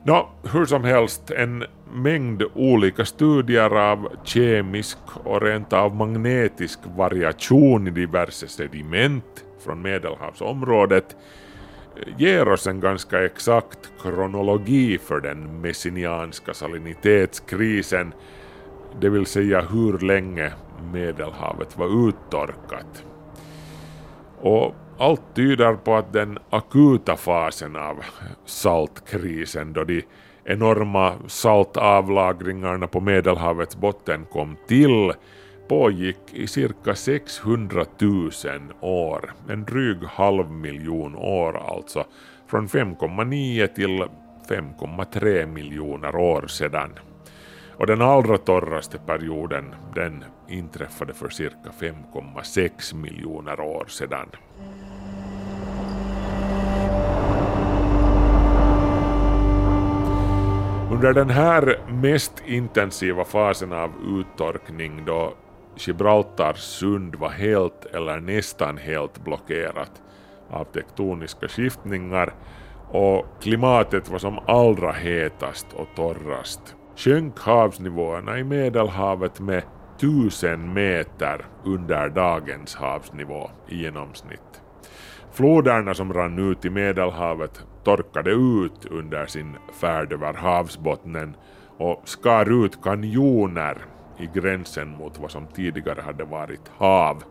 Nå, 0.03 0.29
hur 0.53 0.65
som 0.65 0.83
helst, 0.83 1.31
en 1.31 1.63
mängd 1.93 2.43
olika 2.53 3.05
studier 3.05 3.91
av 3.91 4.09
kemisk 4.24 4.97
och 5.24 5.41
rent 5.41 5.74
av 5.74 5.95
magnetisk 5.95 6.79
variation 6.95 7.88
i 7.88 7.91
diverse 7.91 8.47
sediment 8.47 9.45
från 9.59 9.81
Medelhavsområdet 9.81 11.15
ger 12.18 12.48
oss 12.48 12.68
en 12.68 12.80
ganska 12.80 13.25
exakt 13.25 13.92
kronologi 14.01 14.98
för 14.98 15.20
den 15.20 15.62
messinianska 15.62 16.54
salinitetskrisen, 16.54 18.13
det 19.00 19.10
vill 19.10 19.25
säga 19.25 19.62
hur 19.62 20.00
länge 20.00 20.51
Medelhavet 20.94 21.77
var 21.77 22.10
uttorkat. 22.10 23.04
Och 24.42 24.75
allt 24.98 25.36
tyder 25.36 25.74
på 25.74 25.96
att 25.96 26.13
den 26.13 26.39
akuta 26.50 27.16
fasen 27.16 27.75
av 27.75 27.96
saltkrisen 28.46 29.74
då 29.74 29.84
de 29.84 30.04
enorma 30.44 31.13
saltavlagringarna 31.27 32.88
på 32.88 33.00
Medelhavets 33.00 33.77
botten 33.77 34.25
kom 34.25 34.58
till 34.68 35.13
pågick 35.67 36.33
i 36.33 36.47
cirka 36.47 36.95
600 36.95 37.86
000 38.00 38.31
år, 38.81 39.33
en 39.50 39.65
dryg 39.65 40.03
halv 40.03 40.51
miljon 40.51 41.15
år 41.15 41.57
alltså, 41.75 42.05
från 42.47 42.67
5,9 42.67 43.67
till 43.67 44.03
5,3 44.50 45.45
miljoner 45.45 46.15
år 46.15 46.47
sedan. 46.47 46.89
Och 47.77 47.88
den 47.88 48.01
allra 48.01 48.38
torraste 48.38 48.97
perioden 48.97 49.75
den 49.95 50.24
inträffade 50.47 51.13
för 51.13 51.29
cirka 51.29 51.69
5,6 51.79 52.95
miljoner 52.95 53.59
år 53.59 53.86
sedan. 53.88 54.27
Under 60.91 61.13
den 61.13 61.29
här 61.29 61.79
mest 61.88 62.43
intensiva 62.45 63.25
fasen 63.25 63.74
av 63.74 63.91
uttorkning 64.19 65.05
då 65.05 65.33
Gibraltars 65.79 66.60
sund 66.60 67.15
var 67.15 67.29
helt 67.29 67.86
eller 67.86 68.19
nästan 68.19 68.77
helt 68.77 69.24
blockerat 69.24 70.01
av 70.50 70.63
tektoniska 70.63 71.48
skiftningar 71.48 72.34
och 72.91 73.25
klimatet 73.41 74.10
var 74.10 74.19
som 74.19 74.39
allra 74.48 74.91
hetast 74.91 75.67
och 75.74 75.88
torrast 75.96 76.75
sjönk 76.96 77.39
havsnivåerna 77.39 78.39
i 78.39 78.43
Medelhavet 78.43 79.39
med 79.39 79.63
tusen 80.00 80.74
meter 80.74 81.46
under 81.65 82.10
dagens 82.10 82.75
havsnivå 82.75 83.50
i 83.67 83.77
genomsnitt. 83.77 84.62
Floderna 85.31 85.93
som 85.93 86.13
rann 86.13 86.51
ut 86.51 86.65
i 86.65 86.69
Medelhavet 86.69 87.65
torkade 87.84 88.31
ut 88.31 88.86
under 88.91 89.25
sin 89.25 89.55
färd 89.81 90.13
över 90.13 90.34
havsbottnen 90.34 91.36
och 91.77 92.01
skar 92.05 92.65
ut 92.65 92.84
kanjoner 92.84 93.77
i 94.17 94.29
gränsen 94.33 94.89
mot 94.89 95.19
vad 95.19 95.31
som 95.31 95.47
tidigare 95.47 96.01
hade 96.01 96.24
varit 96.24 96.71
hav. 96.77 97.24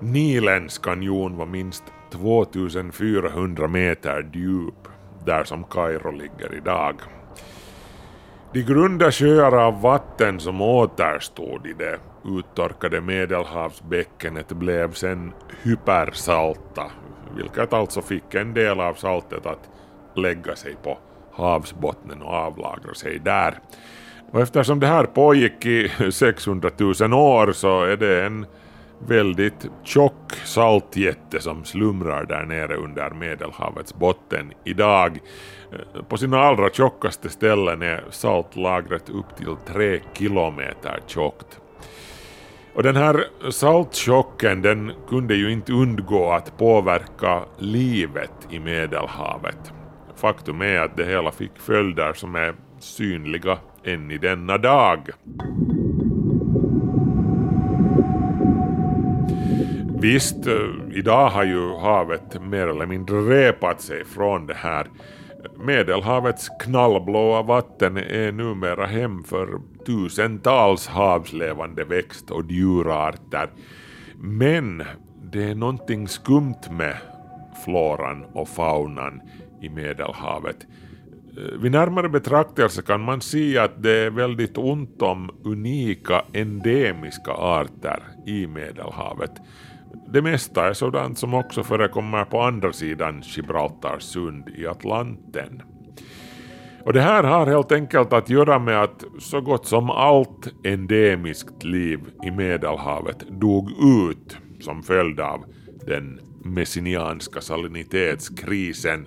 Nilens 0.00 0.78
kanjon 0.78 1.36
var 1.36 1.46
minst 1.46 1.84
2400 2.12 3.68
meter 3.68 4.30
djup, 4.32 4.88
där 5.24 5.44
som 5.44 5.64
Kairo 5.64 6.10
ligger 6.10 6.54
idag. 6.54 6.94
De 8.52 8.62
grunda 8.62 9.12
sjöar 9.12 9.66
av 9.66 9.80
vatten 9.80 10.40
som 10.40 10.60
återstod 10.60 11.66
i 11.66 11.72
det 11.72 11.98
uttorkade 12.24 13.00
medelhavsbäckenet 13.00 14.48
blev 14.48 14.92
sen 14.92 15.32
hypersalta, 15.62 16.90
vilket 17.36 17.72
alltså 17.72 18.02
fick 18.02 18.34
en 18.34 18.54
del 18.54 18.80
av 18.80 18.94
saltet 18.94 19.46
att 19.46 19.70
lägga 20.14 20.56
sig 20.56 20.76
på 20.82 20.98
havsbottnen 21.32 22.22
och 22.22 22.34
avlagra 22.34 22.94
sig 22.94 23.18
där. 23.18 23.58
Och 24.30 24.40
eftersom 24.40 24.80
det 24.80 24.86
här 24.86 25.04
pågick 25.04 25.66
i 25.66 25.90
600 26.12 26.70
000 26.76 27.12
år 27.12 27.52
så 27.52 27.84
är 27.84 27.96
det 27.96 28.24
en 28.24 28.46
väldigt 29.06 29.66
tjock 29.84 30.32
saltjätte 30.44 31.40
som 31.40 31.64
slumrar 31.64 32.24
där 32.24 32.44
nere 32.44 32.76
under 32.76 33.10
Medelhavets 33.10 33.94
botten 33.94 34.52
idag. 34.64 35.18
På 36.08 36.16
sina 36.16 36.40
allra 36.40 36.70
tjockaste 36.70 37.28
ställen 37.28 37.82
är 37.82 38.04
saltlagret 38.10 39.08
upp 39.08 39.36
till 39.36 39.56
tre 39.66 40.00
kilometer 40.12 41.00
tjockt. 41.06 41.60
Och 42.74 42.82
den 42.82 42.96
här 42.96 43.24
saltchocken 43.50 44.62
den 44.62 44.92
kunde 45.08 45.34
ju 45.34 45.52
inte 45.52 45.72
undgå 45.72 46.30
att 46.30 46.58
påverka 46.58 47.42
livet 47.58 48.32
i 48.50 48.58
Medelhavet. 48.58 49.72
Faktum 50.16 50.62
är 50.62 50.80
att 50.80 50.96
det 50.96 51.04
hela 51.04 51.32
fick 51.32 51.58
följder 51.58 52.12
som 52.12 52.34
är 52.34 52.54
synliga 52.78 53.58
än 53.84 54.10
i 54.10 54.18
denna 54.18 54.58
dag. 54.58 55.08
Visst, 60.00 60.46
eh, 60.46 60.54
idag 60.92 61.30
har 61.30 61.44
ju 61.44 61.74
havet 61.74 62.42
mer 62.42 62.66
eller 62.66 62.86
mindre 62.86 63.16
repat 63.16 63.80
sig 63.80 64.04
från 64.04 64.46
det 64.46 64.54
här. 64.54 64.86
Medelhavets 65.56 66.48
knallblåa 66.60 67.42
vatten 67.42 67.96
är 67.96 68.32
numera 68.32 68.86
hem 68.86 69.24
för 69.24 69.48
tusentals 69.86 70.86
havslevande 70.86 71.84
växt 71.84 72.30
och 72.30 72.50
djurarter. 72.50 73.50
Men 74.16 74.84
det 75.32 75.44
är 75.44 75.54
någonting 75.54 76.08
skumt 76.08 76.70
med 76.70 76.96
floran 77.64 78.24
och 78.32 78.48
faunan 78.48 79.20
i 79.60 79.68
Medelhavet. 79.68 80.66
Eh, 81.36 81.58
Vid 81.60 81.72
närmare 81.72 82.08
betraktelse 82.08 82.82
kan 82.82 83.00
man 83.00 83.20
se 83.20 83.58
att 83.58 83.82
det 83.82 83.96
är 83.96 84.10
väldigt 84.10 84.58
ont 84.58 85.02
om 85.02 85.30
unika 85.44 86.22
endemiska 86.32 87.32
arter 87.32 88.02
i 88.26 88.46
Medelhavet. 88.46 89.32
Det 90.12 90.22
mesta 90.22 90.68
är 90.68 90.72
sådant 90.72 91.18
som 91.18 91.34
också 91.34 91.62
förekommer 91.62 92.24
på 92.24 92.40
andra 92.42 92.72
sidan 92.72 93.22
Gibraltars 93.24 94.02
sund 94.02 94.48
i 94.56 94.66
Atlanten. 94.66 95.62
Och 96.84 96.92
det 96.92 97.00
här 97.00 97.22
har 97.22 97.46
helt 97.46 97.72
enkelt 97.72 98.12
att 98.12 98.30
göra 98.30 98.58
med 98.58 98.82
att 98.82 99.04
så 99.18 99.40
gott 99.40 99.66
som 99.66 99.90
allt 99.90 100.48
endemiskt 100.64 101.64
liv 101.64 102.00
i 102.26 102.30
Medelhavet 102.30 103.24
dog 103.40 103.70
ut 103.70 104.36
som 104.60 104.82
följd 104.82 105.20
av 105.20 105.44
den 105.86 106.20
messinianska 106.44 107.40
salinitetskrisen. 107.40 109.06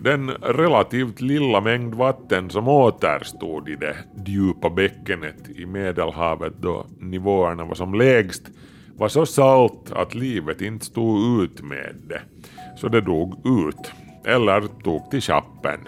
Den 0.00 0.30
relativt 0.30 1.20
lilla 1.20 1.60
mängd 1.60 1.94
vatten 1.94 2.50
som 2.50 2.68
återstod 2.68 3.68
i 3.68 3.76
det 3.76 3.96
djupa 4.26 4.70
bäckenet 4.70 5.48
i 5.56 5.66
Medelhavet 5.66 6.52
då 6.60 6.86
nivåerna 7.00 7.64
var 7.64 7.74
som 7.74 7.94
lägst 7.94 8.42
var 8.96 9.08
så 9.08 9.26
salt 9.26 9.92
att 9.92 10.14
livet 10.14 10.60
inte 10.60 10.86
stod 10.86 11.42
ut 11.42 11.62
med 11.62 11.94
det, 12.08 12.20
så 12.76 12.88
det 12.88 13.00
dog 13.00 13.46
ut, 13.46 13.92
eller 14.24 14.60
tog 14.82 15.10
till 15.10 15.20
chappen. 15.20 15.80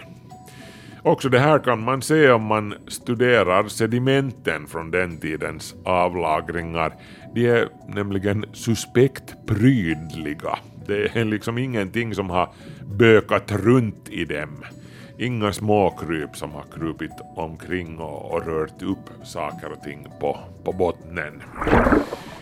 Också 1.03 1.29
det 1.29 1.39
här 1.39 1.59
kan 1.59 1.83
man 1.83 2.01
se 2.01 2.31
om 2.31 2.43
man 2.43 2.73
studerar 2.87 3.67
sedimenten 3.67 4.67
från 4.67 4.91
den 4.91 5.17
tidens 5.17 5.75
avlagringar. 5.85 6.93
De 7.33 7.47
är 7.47 7.69
nämligen 7.87 8.45
suspekt 8.53 9.35
prydliga. 9.47 10.59
Det 10.87 11.15
är 11.15 11.25
liksom 11.25 11.57
ingenting 11.57 12.15
som 12.15 12.29
har 12.29 12.49
bökat 12.91 13.51
runt 13.51 14.09
i 14.09 14.25
dem. 14.25 14.63
Inga 15.17 15.53
småkryp 15.53 16.35
som 16.35 16.51
har 16.51 16.65
krupit 16.75 17.11
omkring 17.35 17.99
och, 17.99 18.31
och 18.31 18.45
rört 18.45 18.81
upp 18.81 19.09
saker 19.23 19.71
och 19.71 19.83
ting 19.83 20.07
på, 20.19 20.37
på 20.63 20.73
bottnen. 20.73 21.41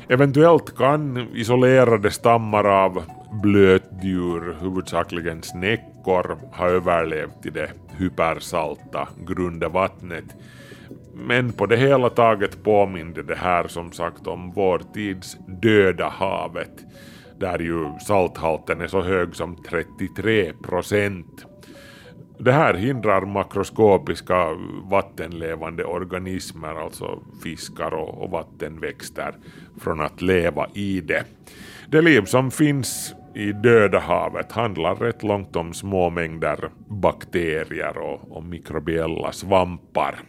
Eventuellt 0.07 0.77
kan 0.77 1.27
isolerade 1.33 2.11
stammar 2.11 2.63
av 2.63 3.03
blötdjur, 3.31 4.55
huvudsakligen 4.61 5.43
snäckor, 5.43 6.37
ha 6.51 6.67
överlevt 6.67 7.45
i 7.45 7.49
det 7.49 7.71
hypersalta 7.97 9.07
grunda 9.27 9.69
vattnet. 9.69 10.25
Men 11.13 11.51
på 11.51 11.65
det 11.65 11.77
hela 11.77 12.09
taget 12.09 12.63
påminde 12.63 13.23
det 13.23 13.35
här 13.35 13.67
som 13.67 13.91
sagt 13.91 14.27
om 14.27 14.51
vår 14.51 14.81
tids 14.93 15.37
döda 15.47 16.09
havet, 16.09 16.85
där 17.39 17.59
ju 17.59 17.99
salthalten 18.07 18.81
är 18.81 18.87
så 18.87 19.01
hög 19.01 19.35
som 19.35 19.55
33 19.55 20.53
procent. 20.53 21.45
Det 22.39 22.51
här 22.51 22.73
hindrar 22.73 23.21
makroskopiska 23.21 24.47
vattenlevande 24.89 25.85
organismer, 25.85 26.75
alltså 26.83 27.23
fiskar 27.43 27.93
och, 27.93 28.23
och 28.23 28.31
vattenväxter, 28.31 29.35
från 29.79 30.01
att 30.01 30.21
leva 30.21 30.67
i 30.73 31.01
det. 31.01 31.23
Det 31.87 32.01
liv 32.01 32.25
som 32.25 32.51
finns 32.51 33.15
i 33.35 33.51
Döda 33.51 33.99
havet 33.99 34.51
handlar 34.51 34.95
rätt 34.95 35.23
långt 35.23 35.55
om 35.55 35.73
små 35.73 36.09
mängder 36.09 36.69
bakterier 36.87 37.97
och, 37.97 38.37
och 38.37 38.43
mikrobiella 38.43 39.31
svampar. 39.31 40.19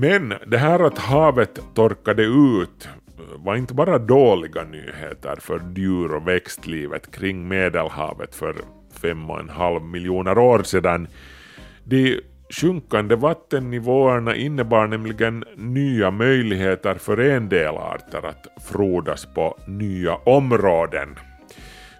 Men 0.00 0.34
det 0.46 0.58
här 0.58 0.80
att 0.86 0.98
havet 0.98 1.60
torkade 1.74 2.22
ut 2.22 2.88
var 3.36 3.56
inte 3.56 3.74
bara 3.74 3.98
dåliga 3.98 4.64
nyheter 4.64 5.36
för 5.40 5.60
djur 5.76 6.14
och 6.14 6.28
växtlivet 6.28 7.10
kring 7.10 7.48
Medelhavet 7.48 8.34
för 8.34 8.54
fem 9.02 9.30
och 9.30 9.40
en 9.40 9.48
halv 9.48 9.82
miljoner 9.82 10.38
år 10.38 10.62
sedan. 10.62 11.08
De 11.84 12.20
sjunkande 12.50 13.16
vattennivåerna 13.16 14.36
innebar 14.36 14.86
nämligen 14.86 15.44
nya 15.56 16.10
möjligheter 16.10 16.94
för 16.94 17.20
en 17.20 17.48
del 17.48 17.76
arter 17.76 18.26
att 18.26 18.46
frodas 18.68 19.26
på 19.34 19.56
nya 19.66 20.14
områden. 20.14 21.18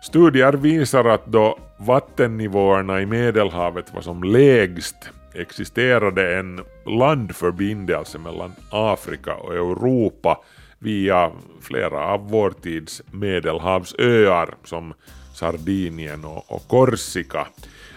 Studier 0.02 0.52
visar 0.52 1.04
att 1.04 1.26
då 1.26 1.58
vattennivåerna 1.78 3.00
i 3.00 3.06
Medelhavet 3.06 3.94
var 3.94 4.00
som 4.00 4.22
lägst 4.22 5.10
existerade 5.34 6.38
en 6.38 6.60
landförbindelse 6.86 8.18
mellan 8.18 8.52
Afrika 8.70 9.34
och 9.34 9.54
Europa 9.54 10.40
via 10.78 11.30
flera 11.60 12.06
av 12.06 12.30
vår 12.30 12.50
tids 12.50 13.02
medelhavsöar 13.10 14.54
som 14.64 14.94
Sardinien 15.34 16.24
och, 16.24 16.68
Korsika. 16.68 17.46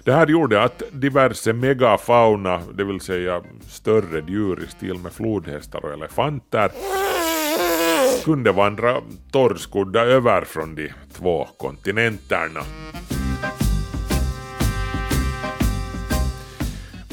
Det 0.04 0.13
här 0.13 0.28
gjorde 0.28 0.63
att 0.63 0.84
diverse 0.91 1.54
megafauna, 1.54 2.62
det 2.74 2.84
vill 2.84 3.02
säga 3.02 3.41
större 3.67 4.24
djur 4.28 4.63
i 4.63 4.67
stil 4.67 4.98
med 4.98 5.12
flodhästar 5.12 5.86
och 5.86 5.93
elefanter, 5.93 6.72
kunde 8.26 8.52
vandra 8.52 9.02
torrskodda 9.32 10.02
över 10.02 10.41
från 10.41 10.76
de 10.76 10.91
två 11.13 11.48
kontinenterna. 11.58 12.62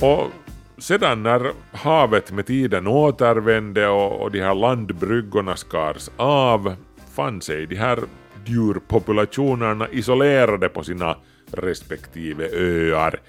Och 0.02 0.30
sedan 0.78 1.22
när 1.22 1.52
havet 1.72 2.32
med 2.32 2.46
tiden 2.46 2.86
återvände 2.86 3.88
och, 3.88 4.22
och 4.22 4.30
de 4.30 4.40
här 4.40 4.54
landbryggorna 4.54 5.56
skars 5.56 6.10
av 6.16 6.74
fann 7.14 7.40
sig 7.40 7.66
de 7.66 7.76
här 7.76 7.98
djurpopulationerna 8.44 9.88
isolerade 9.88 10.68
på 10.68 10.84
sina 10.84 11.16
respektive 11.52 12.48
öar 12.52 13.20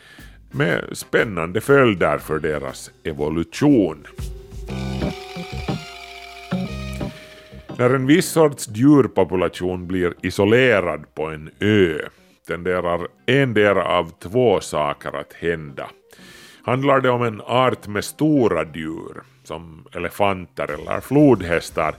med 0.52 0.84
spännande 0.92 1.62
följder 1.62 2.18
för 2.18 2.40
deras 2.40 2.92
evolution. 3.04 4.08
När 7.78 7.90
en 7.90 8.06
viss 8.06 8.30
sorts 8.30 8.70
djurpopulation 8.70 9.88
blir 9.88 10.14
isolerad 10.22 11.16
på 11.16 11.26
en 11.26 11.50
ö 11.60 12.00
tenderar 12.48 13.08
endera 13.28 13.86
av 13.86 14.12
två 14.20 14.60
saker 14.60 15.16
att 15.16 15.34
hända. 15.34 15.90
Handlar 16.64 17.02
det 17.02 17.10
om 17.10 17.24
en 17.24 17.42
art 17.42 17.88
med 17.88 18.04
stora 18.04 18.66
djur, 18.74 19.22
som 19.44 19.86
elefanter 19.96 20.72
eller 20.72 21.00
flodhästar, 21.00 21.96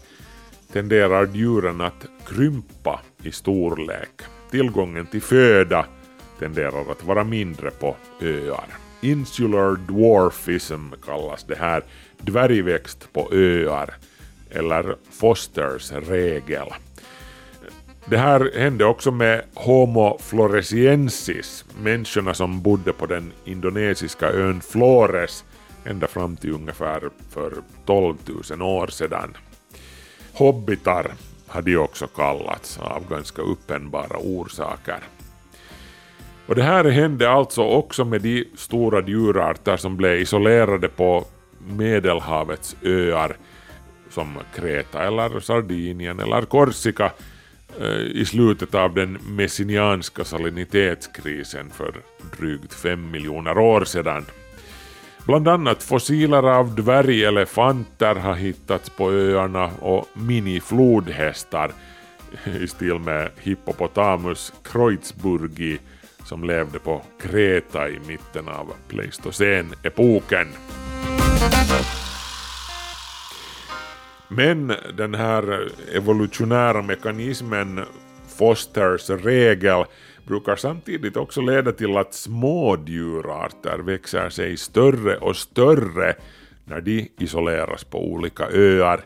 tenderar 0.72 1.26
djuren 1.32 1.80
att 1.80 2.06
krympa 2.26 3.00
i 3.22 3.32
storlek. 3.32 4.22
Tillgången 4.50 5.06
till 5.06 5.22
föda 5.22 5.86
tenderar 6.38 6.90
att 6.90 7.04
vara 7.04 7.24
mindre 7.24 7.70
på 7.70 7.96
öar. 8.20 8.66
Insular 9.00 9.76
dwarfism 9.76 10.92
kallas 11.06 11.44
det 11.44 11.58
här, 11.58 11.84
dvärgväxt 12.18 13.12
på 13.12 13.28
öar, 13.32 13.94
eller 14.50 14.96
Fosters 15.10 15.92
regel. 15.92 16.66
Det 18.04 18.16
här 18.18 18.50
hände 18.54 18.84
också 18.84 19.10
med 19.10 19.42
Homo 19.54 20.18
floresiensis, 20.20 21.64
människorna 21.82 22.34
som 22.34 22.62
bodde 22.62 22.92
på 22.92 23.06
den 23.06 23.32
indonesiska 23.44 24.30
ön 24.30 24.60
Flores 24.60 25.44
ända 25.84 26.06
fram 26.06 26.36
till 26.36 26.52
ungefär 26.52 27.00
för 27.30 27.52
12 27.86 28.16
000 28.50 28.62
år 28.62 28.86
sedan. 28.86 29.36
Hobbitar 30.32 31.12
hade 31.48 31.70
de 31.70 31.76
också 31.76 32.06
kallats 32.06 32.78
av 32.78 33.08
ganska 33.08 33.42
uppenbara 33.42 34.16
orsaker. 34.18 34.98
Och 36.46 36.54
det 36.54 36.62
här 36.62 36.84
hände 36.84 37.30
alltså 37.30 37.62
också 37.62 38.04
med 38.04 38.22
de 38.22 38.44
stora 38.56 39.06
djurarter 39.06 39.76
som 39.76 39.96
blev 39.96 40.20
isolerade 40.20 40.88
på 40.88 41.24
Medelhavets 41.68 42.76
öar 42.82 43.36
som 44.10 44.38
Kreta 44.54 45.02
eller 45.02 45.40
Sardinien 45.40 46.20
eller 46.20 46.42
Korsika 46.42 47.12
Eh, 47.80 48.00
i 48.00 48.24
slutet 48.24 48.74
av 48.74 48.94
den 48.94 49.18
messinianska 49.26 50.24
salinitetskrisen 50.24 51.70
för 51.70 51.94
drygt 52.38 52.74
fem 52.74 53.10
miljoner 53.10 53.58
år 53.58 53.84
sedan. 53.84 54.26
Bland 55.26 55.48
annat 55.48 55.82
fossiler 55.82 56.42
av 56.42 56.74
dvärgelefanter 56.74 58.14
har 58.14 58.34
hittats 58.34 58.90
på 58.90 59.12
öarna 59.12 59.70
och 59.80 60.08
miniflodhästar 60.14 61.72
i 62.60 62.66
stil 62.66 62.98
med 62.98 63.30
Hippopotamus 63.36 64.52
kreutzburgi 64.62 65.78
som 66.24 66.44
levde 66.44 66.78
på 66.78 67.02
Kreta 67.22 67.88
i 67.88 67.98
mitten 68.06 68.48
av 68.48 68.72
Pleistocen-epoken. 68.88 70.48
Men 74.28 74.72
den 74.96 75.14
här 75.14 75.68
evolutionära 75.94 76.82
mekanismen 76.82 77.80
Fosters 78.38 79.10
regel 79.10 79.84
brukar 80.26 80.56
samtidigt 80.56 81.16
också 81.16 81.40
leda 81.40 81.72
till 81.72 81.96
att 81.96 82.14
små 82.14 82.78
djurarter 82.86 83.78
växer 83.78 84.28
sig 84.28 84.56
större 84.56 85.16
och 85.16 85.36
större 85.36 86.14
när 86.64 86.80
de 86.80 87.08
isoleras 87.18 87.84
på 87.84 88.12
olika 88.12 88.46
öar 88.50 89.00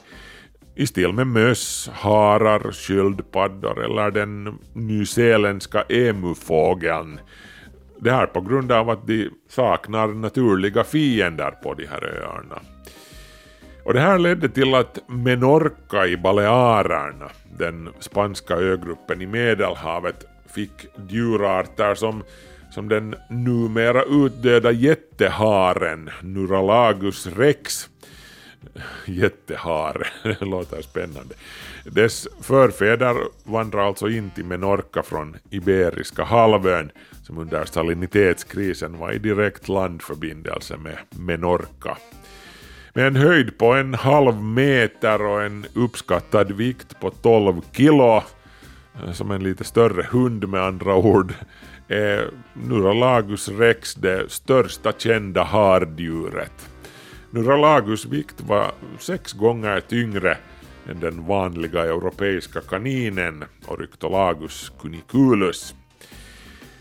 i 0.75 0.87
stil 0.87 1.13
med 1.13 1.27
möss, 1.27 1.91
harar, 1.93 2.73
sköldpaddor 2.73 3.85
eller 3.85 4.11
den 4.11 4.59
nyzeeländska 4.73 5.83
emufågeln. 5.83 7.21
Det 8.01 8.11
här 8.11 8.27
på 8.27 8.41
grund 8.41 8.73
av 8.73 8.91
att 8.91 9.07
de 9.07 9.31
saknar 9.49 10.09
naturliga 10.09 10.85
fiender 10.85 11.51
på 11.51 11.75
de 11.75 11.87
här 11.87 12.05
öarna. 12.05 12.61
Och 13.87 13.95
det 13.95 14.01
här 14.01 14.19
ledde 14.19 14.49
till 14.49 14.75
att 14.75 14.99
Menorca 15.09 16.07
i 16.07 16.17
Balearerna, 16.17 17.31
den 17.59 17.89
spanska 18.01 18.55
ögruppen 18.55 19.23
i 19.23 19.27
Medelhavet, 19.27 20.25
fick 20.55 20.87
djurarter 21.09 21.95
som, 21.95 22.23
som 22.71 22.89
den 22.89 23.15
numera 23.31 24.03
utdöda 24.03 24.71
jätteharen 24.71 26.11
Nuralagus 26.23 27.27
rex. 27.27 27.89
Jättehare, 29.05 30.07
det 30.23 30.41
låter 30.45 30.83
spännande. 30.83 31.35
Dess 31.85 32.29
förfäder 32.41 33.17
vandrar 33.45 33.87
alltså 33.87 34.09
in 34.09 34.31
till 34.31 34.45
Menorca 34.45 35.03
från 35.03 35.37
Iberiska 35.51 36.25
halvön 36.25 36.91
som 37.23 37.39
under 37.39 37.65
salinitetskrisen 37.65 38.99
var 38.99 39.13
i 39.13 39.19
direkt 39.19 39.69
landförbindelse 39.69 40.77
med 40.77 40.99
Menorca. 41.11 41.97
Med 42.97 43.07
en 43.07 43.17
höjd 43.17 43.59
på 43.59 43.73
en 43.73 43.95
halv 43.95 44.43
meter 44.43 45.23
och 45.23 45.43
en 45.43 45.67
uppskattad 45.75 46.53
vikt 46.53 47.01
på 47.01 47.11
12 47.11 47.61
kilo, 47.73 48.23
eh, 48.95 49.13
som 49.13 49.31
en 49.31 49.43
lite 49.43 49.65
större 49.65 50.03
hund 50.03 50.49
med 50.49 50.63
andra 50.63 50.97
ord, 50.97 51.35
är 51.89 52.31
Nuralagus 52.55 53.49
rex 53.49 53.95
det 53.95 54.33
största 54.33 54.93
kända 54.93 55.45
harddjuret. 55.45 56.69
Nuralagus 57.31 58.07
vikt 58.07 58.41
var 58.41 58.73
sex 58.99 59.33
gånger 59.33 59.81
tyngre 59.81 60.39
än 60.91 61.01
den 61.01 61.27
vanliga 61.27 61.85
europeiska 61.85 62.61
kaninen 62.61 63.45
Oryctolagus 63.69 64.73
cuniculus. 64.81 65.75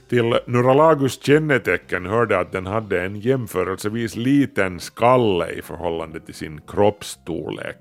Till 0.10 0.40
Nuralagus 0.46 1.24
kännetecken 1.24 2.06
hörde 2.06 2.40
att 2.40 2.52
den 2.52 2.66
hade 2.66 3.02
en 3.02 3.20
jämförelsevis 3.20 4.16
liten 4.16 4.80
skalle 4.80 5.50
i 5.50 5.62
förhållande 5.62 6.20
till 6.20 6.34
sin 6.34 6.62
kroppsstorlek. 6.68 7.78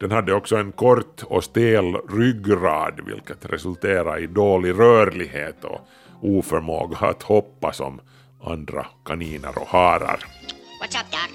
Den 0.00 0.10
hade 0.10 0.34
också 0.34 0.56
en 0.56 0.72
kort 0.72 1.22
och 1.22 1.44
stel 1.44 1.94
ryggrad 1.94 3.00
vilket 3.06 3.52
resulterade 3.52 4.20
i 4.20 4.26
dålig 4.26 4.78
rörlighet 4.78 5.64
och 5.64 5.80
oförmåga 6.22 6.96
att 6.96 7.22
hoppa 7.22 7.72
som 7.72 8.00
andra 8.42 8.86
kaniner 9.04 9.58
och 9.58 9.68
harar. 9.68 10.24
What's 10.80 11.00
up, 11.00 11.10
Doc? 11.10 11.30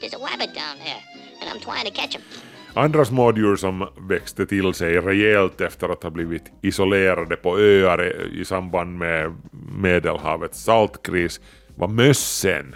There's 0.00 0.14
a 0.14 0.28
rabbit 0.30 0.54
down 0.54 0.76
there 0.84 1.02
and 1.40 1.50
I'm 1.50 1.60
trying 1.60 1.84
to 1.84 2.00
catch 2.00 2.14
him. 2.14 2.49
Andra 2.74 3.04
smådjur 3.04 3.56
som 3.56 3.88
växte 4.08 4.46
till 4.46 4.74
sig 4.74 5.00
rejält 5.00 5.60
efter 5.60 5.88
att 5.88 6.02
ha 6.02 6.10
blivit 6.10 6.52
isolerade 6.62 7.36
på 7.36 7.58
öar 7.58 8.26
i 8.32 8.44
samband 8.44 8.98
med 8.98 9.34
Medelhavets 9.78 10.62
saltkris 10.62 11.40
var 11.74 11.88
mössen. 11.88 12.74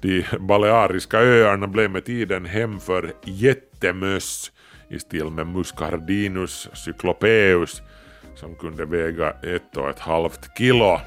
De 0.00 0.24
baleariska 0.40 1.18
öarna 1.18 1.66
blev 1.66 1.90
med 1.90 2.04
tiden 2.04 2.44
hem 2.44 2.80
för 2.80 3.12
jättemöss 3.24 4.52
i 4.88 4.98
stil 4.98 5.24
med 5.24 5.46
Muscardinus 5.46 6.68
cyclopeus 6.74 7.82
som 8.34 8.54
kunde 8.54 8.84
väga 8.84 9.30
ett 9.30 9.76
och 9.76 9.90
ett 9.90 10.00
halvt 10.00 10.58
kilo. 10.58 11.00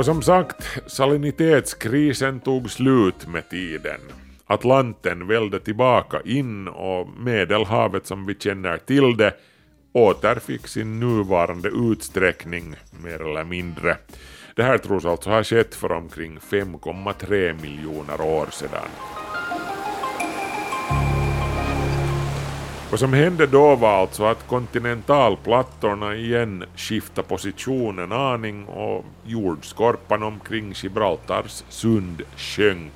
Och 0.00 0.06
som 0.06 0.22
sagt, 0.22 0.80
salinitetskrisen 0.86 2.40
tog 2.40 2.70
slut 2.70 3.26
med 3.28 3.48
tiden. 3.48 4.00
Atlanten 4.46 5.26
välde 5.26 5.60
tillbaka 5.60 6.20
in 6.24 6.68
och 6.68 7.08
Medelhavet 7.18 8.06
som 8.06 8.26
vi 8.26 8.34
känner 8.34 8.76
till 8.76 9.16
det 9.16 9.34
återfick 9.92 10.68
sin 10.68 11.00
nuvarande 11.00 11.68
utsträckning 11.68 12.76
mer 13.04 13.22
eller 13.22 13.44
mindre. 13.44 13.96
Det 14.56 14.62
här 14.62 14.78
tros 14.78 15.04
alltså 15.04 15.30
ha 15.30 15.44
skett 15.44 15.74
för 15.74 15.92
omkring 15.92 16.38
5,3 16.38 17.62
miljoner 17.62 18.20
år 18.20 18.48
sedan. 18.50 18.88
Vad 22.90 23.00
som 23.00 23.12
hände 23.12 23.46
då 23.46 23.76
var 23.76 24.00
alltså 24.00 24.24
att 24.24 24.46
kontinentalplattorna 24.46 26.14
igen 26.14 26.64
skiftade 26.76 27.28
position 27.28 27.98
en 27.98 28.12
aning 28.12 28.64
och 28.64 29.04
jordskorpan 29.24 30.22
omkring 30.22 30.72
Gibraltars 30.72 31.62
sund 31.68 32.22
sjönk. 32.36 32.92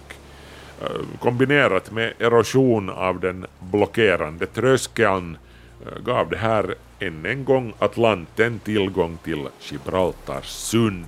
Eh, 0.80 1.18
kombinerat 1.20 1.90
med 1.90 2.12
erosion 2.18 2.90
av 2.90 3.20
den 3.20 3.46
blockerande 3.72 4.46
tröskeln 4.46 5.38
eh, 5.86 6.02
gav 6.04 6.30
det 6.30 6.36
här 6.36 6.74
än 6.98 7.26
en 7.26 7.44
gång 7.44 7.72
Atlanten 7.78 8.58
tillgång 8.58 9.18
till 9.24 9.48
Gibraltars 9.60 10.46
sund. 10.46 11.06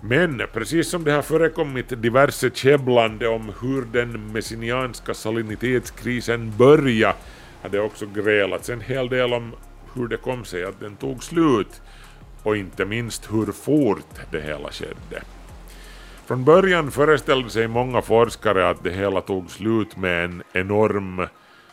Men 0.00 0.42
precis 0.52 0.90
som 0.90 1.04
det 1.04 1.12
har 1.12 1.22
förekommit 1.22 2.02
diverse 2.02 2.50
käbblande 2.54 3.28
om 3.28 3.52
hur 3.60 3.84
den 3.92 4.32
messinianska 4.32 5.14
salinitetskrisen 5.14 6.52
började 6.56 7.14
hade 7.62 7.80
också 7.80 8.06
grälats 8.06 8.70
en 8.70 8.80
hel 8.80 9.08
del 9.08 9.32
om 9.32 9.52
hur 9.94 10.08
det 10.08 10.16
kom 10.16 10.44
sig 10.44 10.64
att 10.64 10.80
den 10.80 10.96
tog 10.96 11.24
slut 11.24 11.82
och 12.42 12.56
inte 12.56 12.84
minst 12.84 13.32
hur 13.32 13.52
fort 13.52 14.20
det 14.30 14.40
hela 14.40 14.70
skedde. 14.70 15.22
Från 16.26 16.44
början 16.44 16.90
föreställde 16.90 17.50
sig 17.50 17.68
många 17.68 18.02
forskare 18.02 18.68
att 18.68 18.84
det 18.84 18.90
hela 18.90 19.20
tog 19.20 19.50
slut 19.50 19.96
med 19.96 20.24
en 20.24 20.42
enorm 20.52 21.26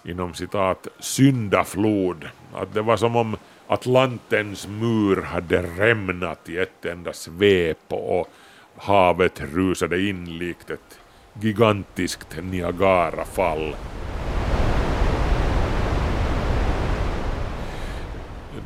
inom 0.05 0.33
citat 0.33 0.87
syndaflod. 0.99 2.25
Att 2.53 2.73
det 2.73 2.81
var 2.81 2.97
som 2.97 3.15
om 3.15 3.37
Atlantens 3.67 4.67
mur 4.67 5.21
hade 5.21 5.61
rämnat 5.61 6.49
i 6.49 6.57
ett 6.57 6.85
enda 6.85 7.13
svep 7.13 7.77
och 7.87 8.27
havet 8.75 9.41
rusade 9.41 10.01
in 10.01 10.37
likt 10.37 10.69
ett 10.69 10.99
gigantiskt 11.41 12.37
Niagarafall. 12.41 13.75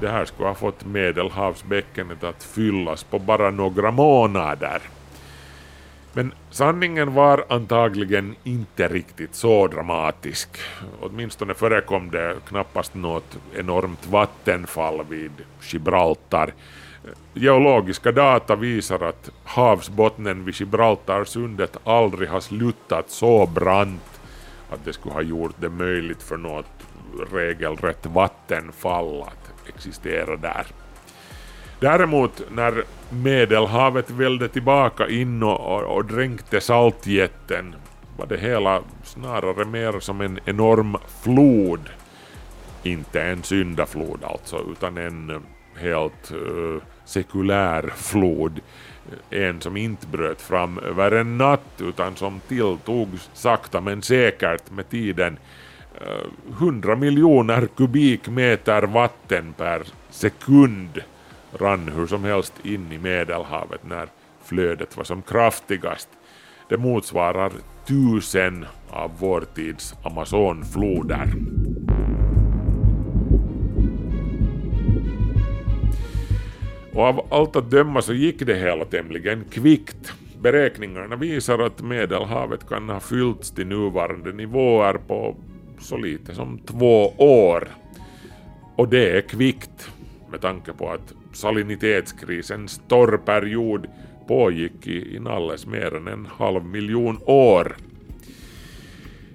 Det 0.01 0.09
här 0.09 0.25
skulle 0.25 0.47
ha 0.47 0.55
fått 0.55 0.85
Medelhavsbäckenet 0.85 2.23
att 2.23 2.43
fyllas 2.43 3.03
på 3.03 3.19
bara 3.19 3.51
några 3.51 3.91
månader. 3.91 4.81
Men 6.13 6.33
sanningen 6.49 7.13
var 7.13 7.45
antagligen 7.49 8.35
inte 8.43 8.87
riktigt 8.87 9.35
så 9.35 9.67
dramatisk. 9.67 10.49
Åtminstone 11.01 11.53
förekom 11.53 12.11
det 12.11 12.35
knappast 12.47 12.95
något 12.95 13.37
enormt 13.55 14.07
vattenfall 14.07 15.05
vid 15.09 15.31
Gibraltar. 15.61 16.53
Geologiska 17.33 18.11
data 18.11 18.55
visar 18.55 18.99
att 19.03 19.29
havsbottnen 19.43 20.45
vid 20.45 20.55
Gibraltarsundet 20.55 21.77
aldrig 21.83 22.29
har 22.29 22.39
sluttat 22.39 23.09
så 23.09 23.45
brant 23.45 24.21
att 24.69 24.85
det 24.85 24.93
skulle 24.93 25.13
ha 25.13 25.21
gjort 25.21 25.55
det 25.59 25.69
möjligt 25.69 26.23
för 26.23 26.37
något 26.37 26.87
regelrätt 27.31 28.05
vattenfall 28.05 29.21
att 29.21 29.40
existera 29.67 30.37
där. 30.37 30.65
Däremot 31.79 32.41
när 32.51 32.83
Medelhavet 33.09 34.09
välde 34.09 34.47
tillbaka 34.47 35.07
in 35.07 35.43
och, 35.43 35.59
och, 35.59 35.95
och 35.95 36.05
dränkte 36.05 36.61
saltjätten 36.61 37.75
var 38.17 38.25
det 38.25 38.37
hela 38.37 38.81
snarare 39.03 39.65
mer 39.65 39.99
som 39.99 40.21
en 40.21 40.39
enorm 40.45 40.97
flod. 41.23 41.89
Inte 42.83 43.21
en 43.21 43.43
syndaflod 43.43 44.23
alltså, 44.23 44.65
utan 44.71 44.97
en 44.97 45.29
eh, 45.29 45.41
helt 45.75 46.31
uh, 46.31 46.81
sekulär 47.05 47.93
flod. 47.95 48.59
En 49.29 49.61
som 49.61 49.77
inte 49.77 50.07
bröt 50.07 50.41
fram 50.41 50.77
över 50.77 51.11
en 51.11 51.37
natt 51.37 51.81
utan 51.81 52.15
som 52.15 52.39
tilltog 52.47 53.09
sakta 53.33 53.81
men 53.81 54.01
säkert 54.01 54.71
med 54.71 54.89
tiden 54.89 55.37
100 56.59 56.95
miljoner 56.95 57.67
kubikmeter 57.77 58.83
vatten 58.83 59.53
per 59.53 59.83
sekund 60.09 61.01
rann 61.59 61.91
hur 61.95 62.07
som 62.07 62.23
helst 62.23 62.53
in 62.63 62.91
i 62.91 62.97
Medelhavet 62.97 63.81
när 63.83 64.07
flödet 64.43 64.97
var 64.97 65.03
som 65.03 65.21
kraftigast. 65.21 66.09
Det 66.69 66.77
motsvarar 66.77 67.51
tusen 67.87 68.65
av 68.89 69.11
vår 69.19 69.41
tids 69.55 69.95
Amazonfloder. 70.03 71.33
Och 76.93 77.03
av 77.03 77.27
allt 77.29 77.55
att 77.55 77.71
döma 77.71 78.01
så 78.01 78.13
gick 78.13 78.39
det 78.39 78.55
hela 78.55 78.85
tämligen 78.85 79.43
kvickt. 79.43 80.13
Beräkningarna 80.41 81.15
visar 81.15 81.59
att 81.59 81.81
Medelhavet 81.81 82.69
kan 82.69 82.89
ha 82.89 82.99
fyllts 82.99 83.51
till 83.51 83.67
nuvarande 83.67 84.31
nivåer 84.31 84.93
på 84.93 85.35
så 85.81 85.97
lite 85.97 86.35
som 86.35 86.59
två 86.59 87.13
år. 87.17 87.67
Och 88.75 88.89
det 88.89 89.17
är 89.17 89.21
kvickt 89.21 89.91
med 90.31 90.41
tanke 90.41 90.73
på 90.73 90.89
att 90.89 91.13
salinitetskrisens 91.33 92.81
torrperiod 92.87 93.87
pågick 94.27 94.87
i 94.87 95.15
inalles 95.15 95.65
mer 95.65 95.95
än 95.95 96.07
en 96.07 96.27
halv 96.37 96.65
miljon 96.65 97.19
år. 97.25 97.75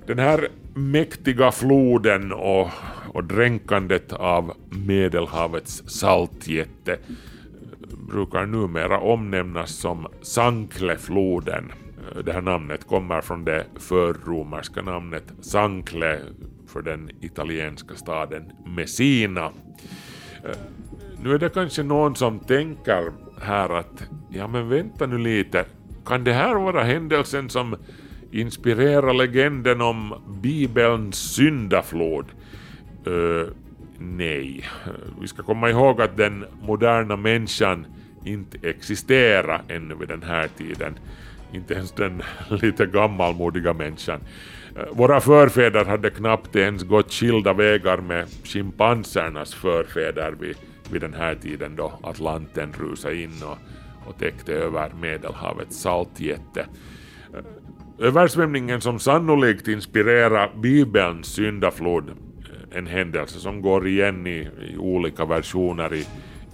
Den 0.06 0.18
här 0.18 0.48
mäktiga 0.74 1.52
floden 1.52 2.32
och, 2.32 2.68
och 3.12 3.24
dränkandet 3.24 4.12
av 4.12 4.52
Medelhavets 4.70 5.82
saltjätte 5.87 6.98
brukar 8.09 8.46
numera 8.46 9.00
omnämnas 9.00 9.70
som 9.70 10.06
Sanklefloden. 10.22 11.72
Det 12.24 12.33
här 12.33 12.42
namnet 12.42 12.87
kommer 12.87 13.20
från 13.20 13.44
det 13.44 13.66
förromerska 13.76 14.83
namnet 14.83 15.33
Sankle 15.40 16.20
för 16.66 16.83
den 16.83 17.11
italienska 17.20 17.94
staden 17.94 18.52
Messina. 18.66 19.44
Eh, 20.44 20.57
nu 21.22 21.35
är 21.35 21.38
det 21.38 21.48
kanske 21.48 21.83
någon 21.83 22.16
som 22.16 22.38
tänker 22.38 23.12
här 23.42 23.79
att 23.79 24.02
ja 24.31 24.48
men 24.48 24.68
vänta 24.68 25.07
nu 25.07 25.18
lite, 25.18 25.64
kan 26.07 26.24
det 26.24 26.33
här 26.33 26.55
vara 26.55 26.83
händelsen 26.83 27.50
som 27.50 27.76
inspirerar 28.33 29.14
legenden 29.14 29.81
om 29.81 30.14
Bibelns 30.42 31.16
syndaflod? 31.16 32.26
Uh, 33.07 33.46
nej, 33.98 34.64
eh, 34.87 34.92
vi 35.20 35.29
ska 35.29 35.42
komma 35.42 35.70
ihåg 35.70 36.00
att 36.00 36.16
den 36.16 36.44
moderna 36.62 37.16
människan 37.16 37.87
inte 38.24 38.68
existerar 38.68 39.62
ännu 39.68 39.94
vid 39.94 40.09
den 40.09 40.22
här 40.22 40.48
tiden. 40.48 40.98
Inte 41.52 41.74
ens 41.74 41.92
den 41.92 42.22
lite 42.62 42.87
gammalmodiga 42.87 43.72
människan. 43.72 44.20
Eh, 44.76 44.82
våra 44.92 45.20
förfäder 45.20 45.85
hade 45.85 46.11
knappt 46.11 46.56
ens 46.56 46.82
gått 46.82 47.12
skilda 47.12 47.52
vägar 47.52 47.98
med 47.98 48.26
schimpansernas 48.44 49.54
förfäder 49.54 50.32
vid 50.40 50.56
vid 50.90 51.00
den 51.00 51.14
här 51.14 51.35
tiden 51.35 51.76
då 51.76 51.92
Atlanten 52.02 52.72
rusade 52.72 53.16
in 53.16 53.42
och, 53.42 53.59
och 54.09 54.18
täckte 54.18 54.52
över 54.52 54.92
Medelhavets 55.00 55.80
saltjätte. 55.80 56.66
Eh, 57.35 58.06
översvämningen 58.06 58.80
som 58.80 58.98
sannolikt 58.98 59.68
inspirerar 59.68 60.50
Bibelns 60.56 61.26
syndaflod, 61.26 62.09
eh, 62.09 62.78
en 62.78 62.87
händelse 62.87 63.38
som 63.38 63.62
går 63.62 63.87
igen 63.87 64.26
i, 64.26 64.48
i 64.70 64.76
olika 64.78 65.24
versioner 65.24 65.94
i, 65.94 66.06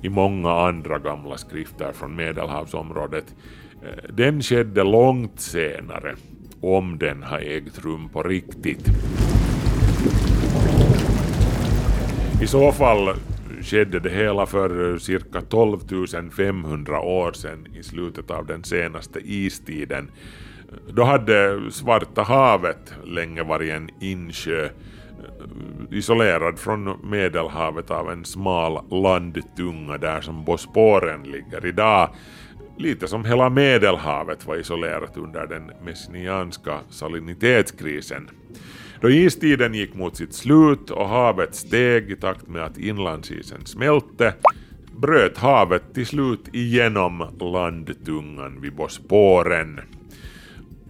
i 0.02 0.09
många 0.09 0.52
andra 0.52 0.98
gamla 0.98 1.37
skrifter 1.37 1.92
från 1.92 2.16
Medelhavsområdet, 2.16 3.35
Eh, 3.83 4.14
den 4.14 4.42
skedde 4.42 4.83
långt 4.83 5.40
senare, 5.40 6.14
om 6.61 6.99
den 6.99 7.23
har 7.23 7.38
ägt 7.38 7.85
rum 7.85 8.09
på 8.09 8.23
riktigt. 8.23 8.87
I 12.42 12.47
så 12.47 12.73
fall 12.73 13.14
skedde 13.62 14.01
det 14.01 14.11
hela 14.11 14.47
för 14.47 14.92
eh, 14.92 14.99
cirka 14.99 15.40
12 15.40 15.79
500 16.37 17.01
år 17.01 17.33
sedan 17.33 17.66
i 17.75 17.83
slutet 17.83 18.31
av 18.31 18.47
den 18.47 18.64
senaste 18.64 19.21
istiden. 19.25 20.11
Eh, 20.68 20.95
då 20.95 21.05
hade 21.05 21.61
Svarta 21.71 22.23
havet 22.23 22.95
länge 23.05 23.42
varit 23.42 23.73
en 23.73 23.90
insjö 24.01 24.68
isolerad 25.90 26.59
från 26.59 27.11
Medelhavet 27.11 27.90
av 27.90 28.11
en 28.11 28.25
smal 28.25 28.85
landtunga 28.90 29.99
där 29.99 30.21
som 30.21 30.45
Bosporen 30.45 31.23
ligger 31.23 31.66
idag. 31.66 32.11
Lite 32.76 33.08
som 33.08 33.24
hela 33.24 33.50
Medelhavet 33.50 34.46
var 34.46 34.56
isolerat 34.56 35.16
under 35.16 35.46
den 35.46 35.70
messinianska 35.85 36.80
salinitetskrisen. 36.90 38.30
Då 39.00 39.11
istiden 39.11 39.74
gick 39.74 39.94
mot 39.94 40.16
sitt 40.16 40.35
slut 40.35 40.90
och 40.90 41.08
havet 41.08 41.54
steg 41.54 42.11
i 42.11 42.16
takt 42.16 42.48
med 42.48 42.62
att 42.62 42.78
inlandsisen 42.78 43.66
smälte 43.66 44.35
bröt 44.96 45.38
havet 45.38 45.94
till 45.94 46.06
slut 46.06 46.48
igenom 46.52 47.26
landtungan 47.40 48.61
vid 48.61 48.74
Bosporen. 48.74 49.80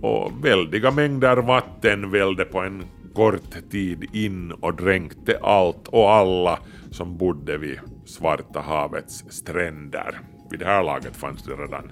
Och 0.00 0.44
väldiga 0.44 0.90
mängder 0.90 1.36
vatten 1.36 2.10
välde 2.10 2.44
på 2.44 2.60
en 2.60 2.84
kort 3.14 3.70
tid 3.70 4.04
in 4.12 4.52
och 4.52 4.74
dränkte 4.74 5.38
allt 5.42 5.88
och 5.88 6.10
alla 6.10 6.58
som 6.90 7.16
bodde 7.16 7.58
vid 7.58 7.78
Svarta 8.04 8.60
havets 8.60 9.24
stränder. 9.28 10.20
Vid 10.52 10.60
det 10.60 10.66
här 10.66 10.82
laget 10.82 11.16
fanns 11.16 11.42
det 11.42 11.52
redan 11.52 11.90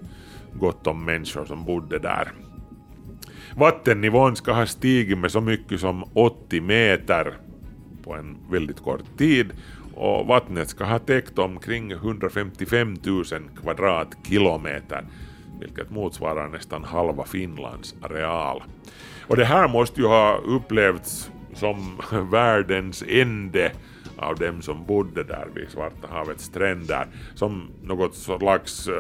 gott 0.52 0.86
om 0.86 1.04
människor 1.04 1.44
som 1.44 1.64
bodde 1.64 1.98
där. 1.98 2.32
Vattennivån 3.56 4.36
ska 4.36 4.52
ha 4.52 4.66
stigit 4.66 5.18
med 5.18 5.30
så 5.30 5.40
mycket 5.40 5.80
som 5.80 6.04
80 6.12 6.60
meter 6.60 7.34
på 8.02 8.14
en 8.14 8.36
väldigt 8.50 8.80
kort 8.80 9.18
tid 9.18 9.52
och 9.94 10.26
vattnet 10.26 10.68
ska 10.68 10.84
ha 10.84 10.98
täckt 10.98 11.38
omkring 11.38 11.92
155 11.92 12.96
000 13.04 13.24
kvadratkilometer 13.62 15.04
vilket 15.60 15.90
motsvarar 15.90 16.48
nästan 16.48 16.84
halva 16.84 17.24
Finlands 17.24 17.94
areal. 18.02 18.62
Och 19.26 19.36
det 19.36 19.44
här 19.44 19.68
måste 19.68 20.00
ju 20.00 20.06
ha 20.06 20.36
upplevts 20.36 21.30
som 21.54 22.00
världens 22.30 23.04
ände 23.08 23.72
av 24.20 24.36
dem 24.36 24.62
som 24.62 24.84
bodde 24.84 25.24
där 25.24 25.46
vid 25.54 25.70
Svarta 25.70 26.08
havets 26.10 26.44
stränder 26.44 27.06
som 27.34 27.70
något 27.82 28.14
slags 28.14 28.88
uh, 28.88 28.94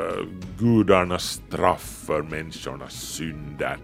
gudarnas 0.58 1.24
straff 1.24 2.02
för 2.06 2.22
människornas 2.22 2.92
synder. 2.92 3.76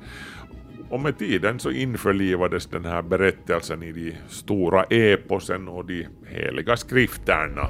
Och 0.90 1.00
med 1.00 1.18
tiden 1.18 1.58
så 1.58 1.70
införlivades 1.70 2.66
den 2.66 2.84
här 2.84 3.02
berättelsen 3.02 3.82
i 3.82 3.92
de 3.92 4.14
stora 4.28 4.84
eposen 4.84 5.68
och 5.68 5.84
de 5.84 6.06
heliga 6.26 6.76
skrifterna. 6.76 7.68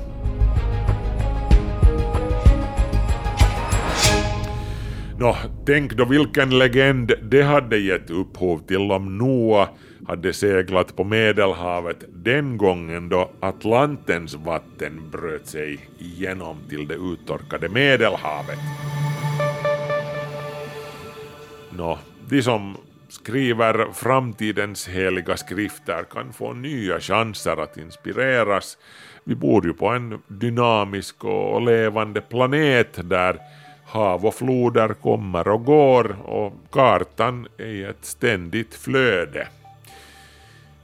Nå, 5.18 5.36
tänk 5.66 5.92
då 5.92 6.04
vilken 6.04 6.58
legend 6.58 7.12
det 7.22 7.42
hade 7.42 7.78
gett 7.78 8.10
upphov 8.10 8.58
till 8.58 8.92
om 8.92 9.18
Noa 9.18 9.68
hade 10.06 10.32
seglat 10.32 10.96
på 10.96 11.04
Medelhavet 11.04 12.04
den 12.08 12.56
gången 12.56 13.08
då 13.08 13.30
Atlantens 13.40 14.34
vatten 14.34 15.10
bröt 15.10 15.46
sig 15.46 15.88
igenom 15.98 16.56
till 16.68 16.88
det 16.88 16.94
uttorkade 16.94 17.68
Medelhavet. 17.68 18.58
Nå, 21.70 21.98
de 22.28 22.42
som 22.42 22.76
skriver 23.08 23.92
framtidens 23.92 24.88
heliga 24.88 25.36
skrifter 25.36 26.04
kan 26.10 26.32
få 26.32 26.52
nya 26.52 27.00
chanser 27.00 27.62
att 27.62 27.76
inspireras. 27.76 28.78
Vi 29.24 29.34
bor 29.34 29.66
ju 29.66 29.72
på 29.72 29.88
en 29.88 30.22
dynamisk 30.28 31.24
och 31.24 31.62
levande 31.62 32.20
planet 32.20 32.98
där 33.02 33.38
hav 33.86 34.26
och 34.26 34.34
floder 34.34 34.88
kommer 34.88 35.48
och 35.48 35.64
går 35.64 36.16
och 36.22 36.52
kartan 36.70 37.48
är 37.58 37.66
i 37.66 37.84
ett 37.84 38.04
ständigt 38.04 38.74
flöde. 38.74 39.48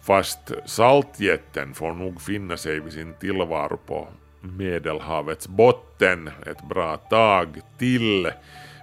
Fast 0.03 0.53
saltjätten 0.65 1.75
får 1.75 1.93
nog 1.95 2.21
finna 2.21 2.57
sig 2.57 2.81
vid 2.81 2.93
sin 2.93 3.15
tillvaro 3.21 3.77
på 3.87 4.09
Medelhavets 4.41 5.49
botten 5.49 6.31
ett 6.47 6.69
bra 6.69 6.97
tag 6.97 7.49
till 7.79 8.31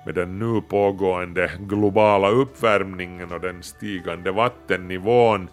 med 0.06 0.16
den 0.16 0.40
nu 0.40 0.62
pågående 0.62 1.52
globala 1.60 2.30
uppvärmningen 2.30 3.32
och 3.32 3.42
den 3.42 3.64
stigande 3.64 4.32
vattennivån 4.32 5.50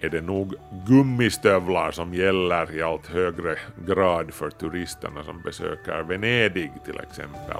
är 0.00 0.08
det 0.08 0.20
nog 0.20 0.54
gummistövlar 0.86 1.90
som 1.90 2.14
gäller 2.14 2.76
i 2.76 2.82
allt 2.82 3.06
högre 3.06 3.56
grad 3.86 4.34
för 4.34 4.50
turisterna 4.50 5.24
som 5.24 5.42
besöker 5.42 6.02
Venedig 6.02 6.72
till 6.84 6.98
exempel. 6.98 7.56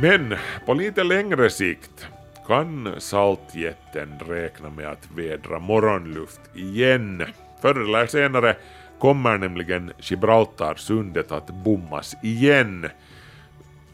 Men 0.00 0.34
på 0.66 0.74
lite 0.74 1.04
längre 1.04 1.50
sikt 1.50 2.06
kan 2.46 2.94
saltjätten 2.98 4.18
räkna 4.28 4.70
med 4.70 4.88
att 4.88 5.08
vädra 5.16 5.58
morgonluft 5.58 6.40
igen. 6.54 7.24
Förr 7.62 7.80
eller 7.80 8.06
senare 8.06 8.56
kommer 8.98 9.38
nämligen 9.38 9.92
Gibraltarsundet 9.98 11.32
att 11.32 11.46
bommas 11.50 12.16
igen. 12.22 12.88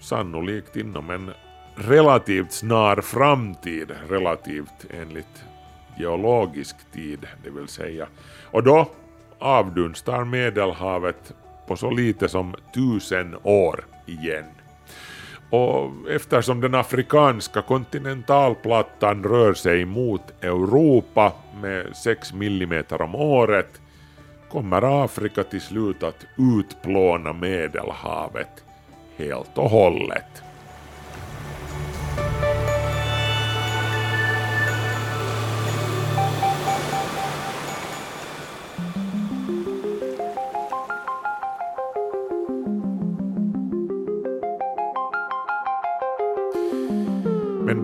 Sannolikt 0.01 0.77
inom 0.77 1.11
en 1.11 1.31
relativt 1.75 2.53
snar 2.53 2.97
framtid, 2.97 3.93
relativt 4.09 4.87
enligt 4.91 5.45
geologisk 5.99 6.77
tid 6.93 7.27
det 7.45 7.51
vill 7.51 7.69
säga. 7.69 8.07
Och 8.45 8.63
då 8.63 8.91
avdunstar 9.39 10.25
Medelhavet 10.25 11.33
på 11.67 11.77
så 11.77 11.91
lite 11.91 12.29
som 12.29 12.55
tusen 12.75 13.37
år 13.43 13.85
igen. 14.07 14.54
Och 15.51 15.91
eftersom 16.11 16.61
den 16.61 16.75
afrikanska 16.75 17.63
kontinentalplattan 17.63 19.25
rör 19.25 19.55
sig 19.55 19.85
mot 19.85 20.23
Europa 20.43 21.33
med 21.63 21.97
6 21.97 22.33
mm 22.33 22.85
om 22.91 23.15
året 23.15 23.81
kommer 24.51 25.05
Afrika 25.05 25.45
till 25.45 25.61
slut 25.61 26.03
att 26.03 26.27
utplåna 26.37 27.33
Medelhavet 27.33 28.65
helt 29.17 29.59
och 29.59 29.71
hållet. 29.71 30.43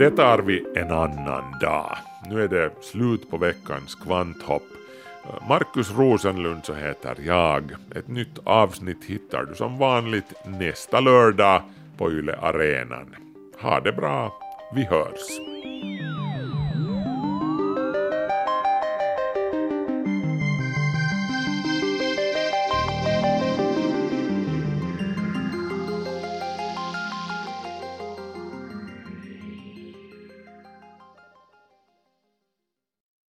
Det 0.00 0.10
tar 0.10 0.38
vi 0.38 0.64
en 0.74 0.90
annan 0.90 1.58
dag. 1.60 1.96
Nu 2.30 2.42
är 2.42 2.48
det 2.48 2.70
slut 2.80 3.30
på 3.30 3.36
veckans 3.36 3.94
kvanthopp. 3.94 4.62
Markus 5.48 5.90
Rosenlund 5.90 6.64
så 6.64 6.74
heter 6.74 7.16
jag. 7.22 7.72
Ett 7.94 8.08
nytt 8.08 8.38
avsnitt 8.44 9.04
hittar 9.04 9.44
du 9.44 9.54
som 9.54 9.78
vanligt 9.78 10.32
nästa 10.44 11.00
lördag 11.00 11.62
på 11.96 12.12
Yle 12.12 12.36
Arenan. 12.36 13.16
Ha 13.60 13.80
det 13.80 13.92
bra, 13.92 14.32
vi 14.74 14.84
hörs. 14.84 15.49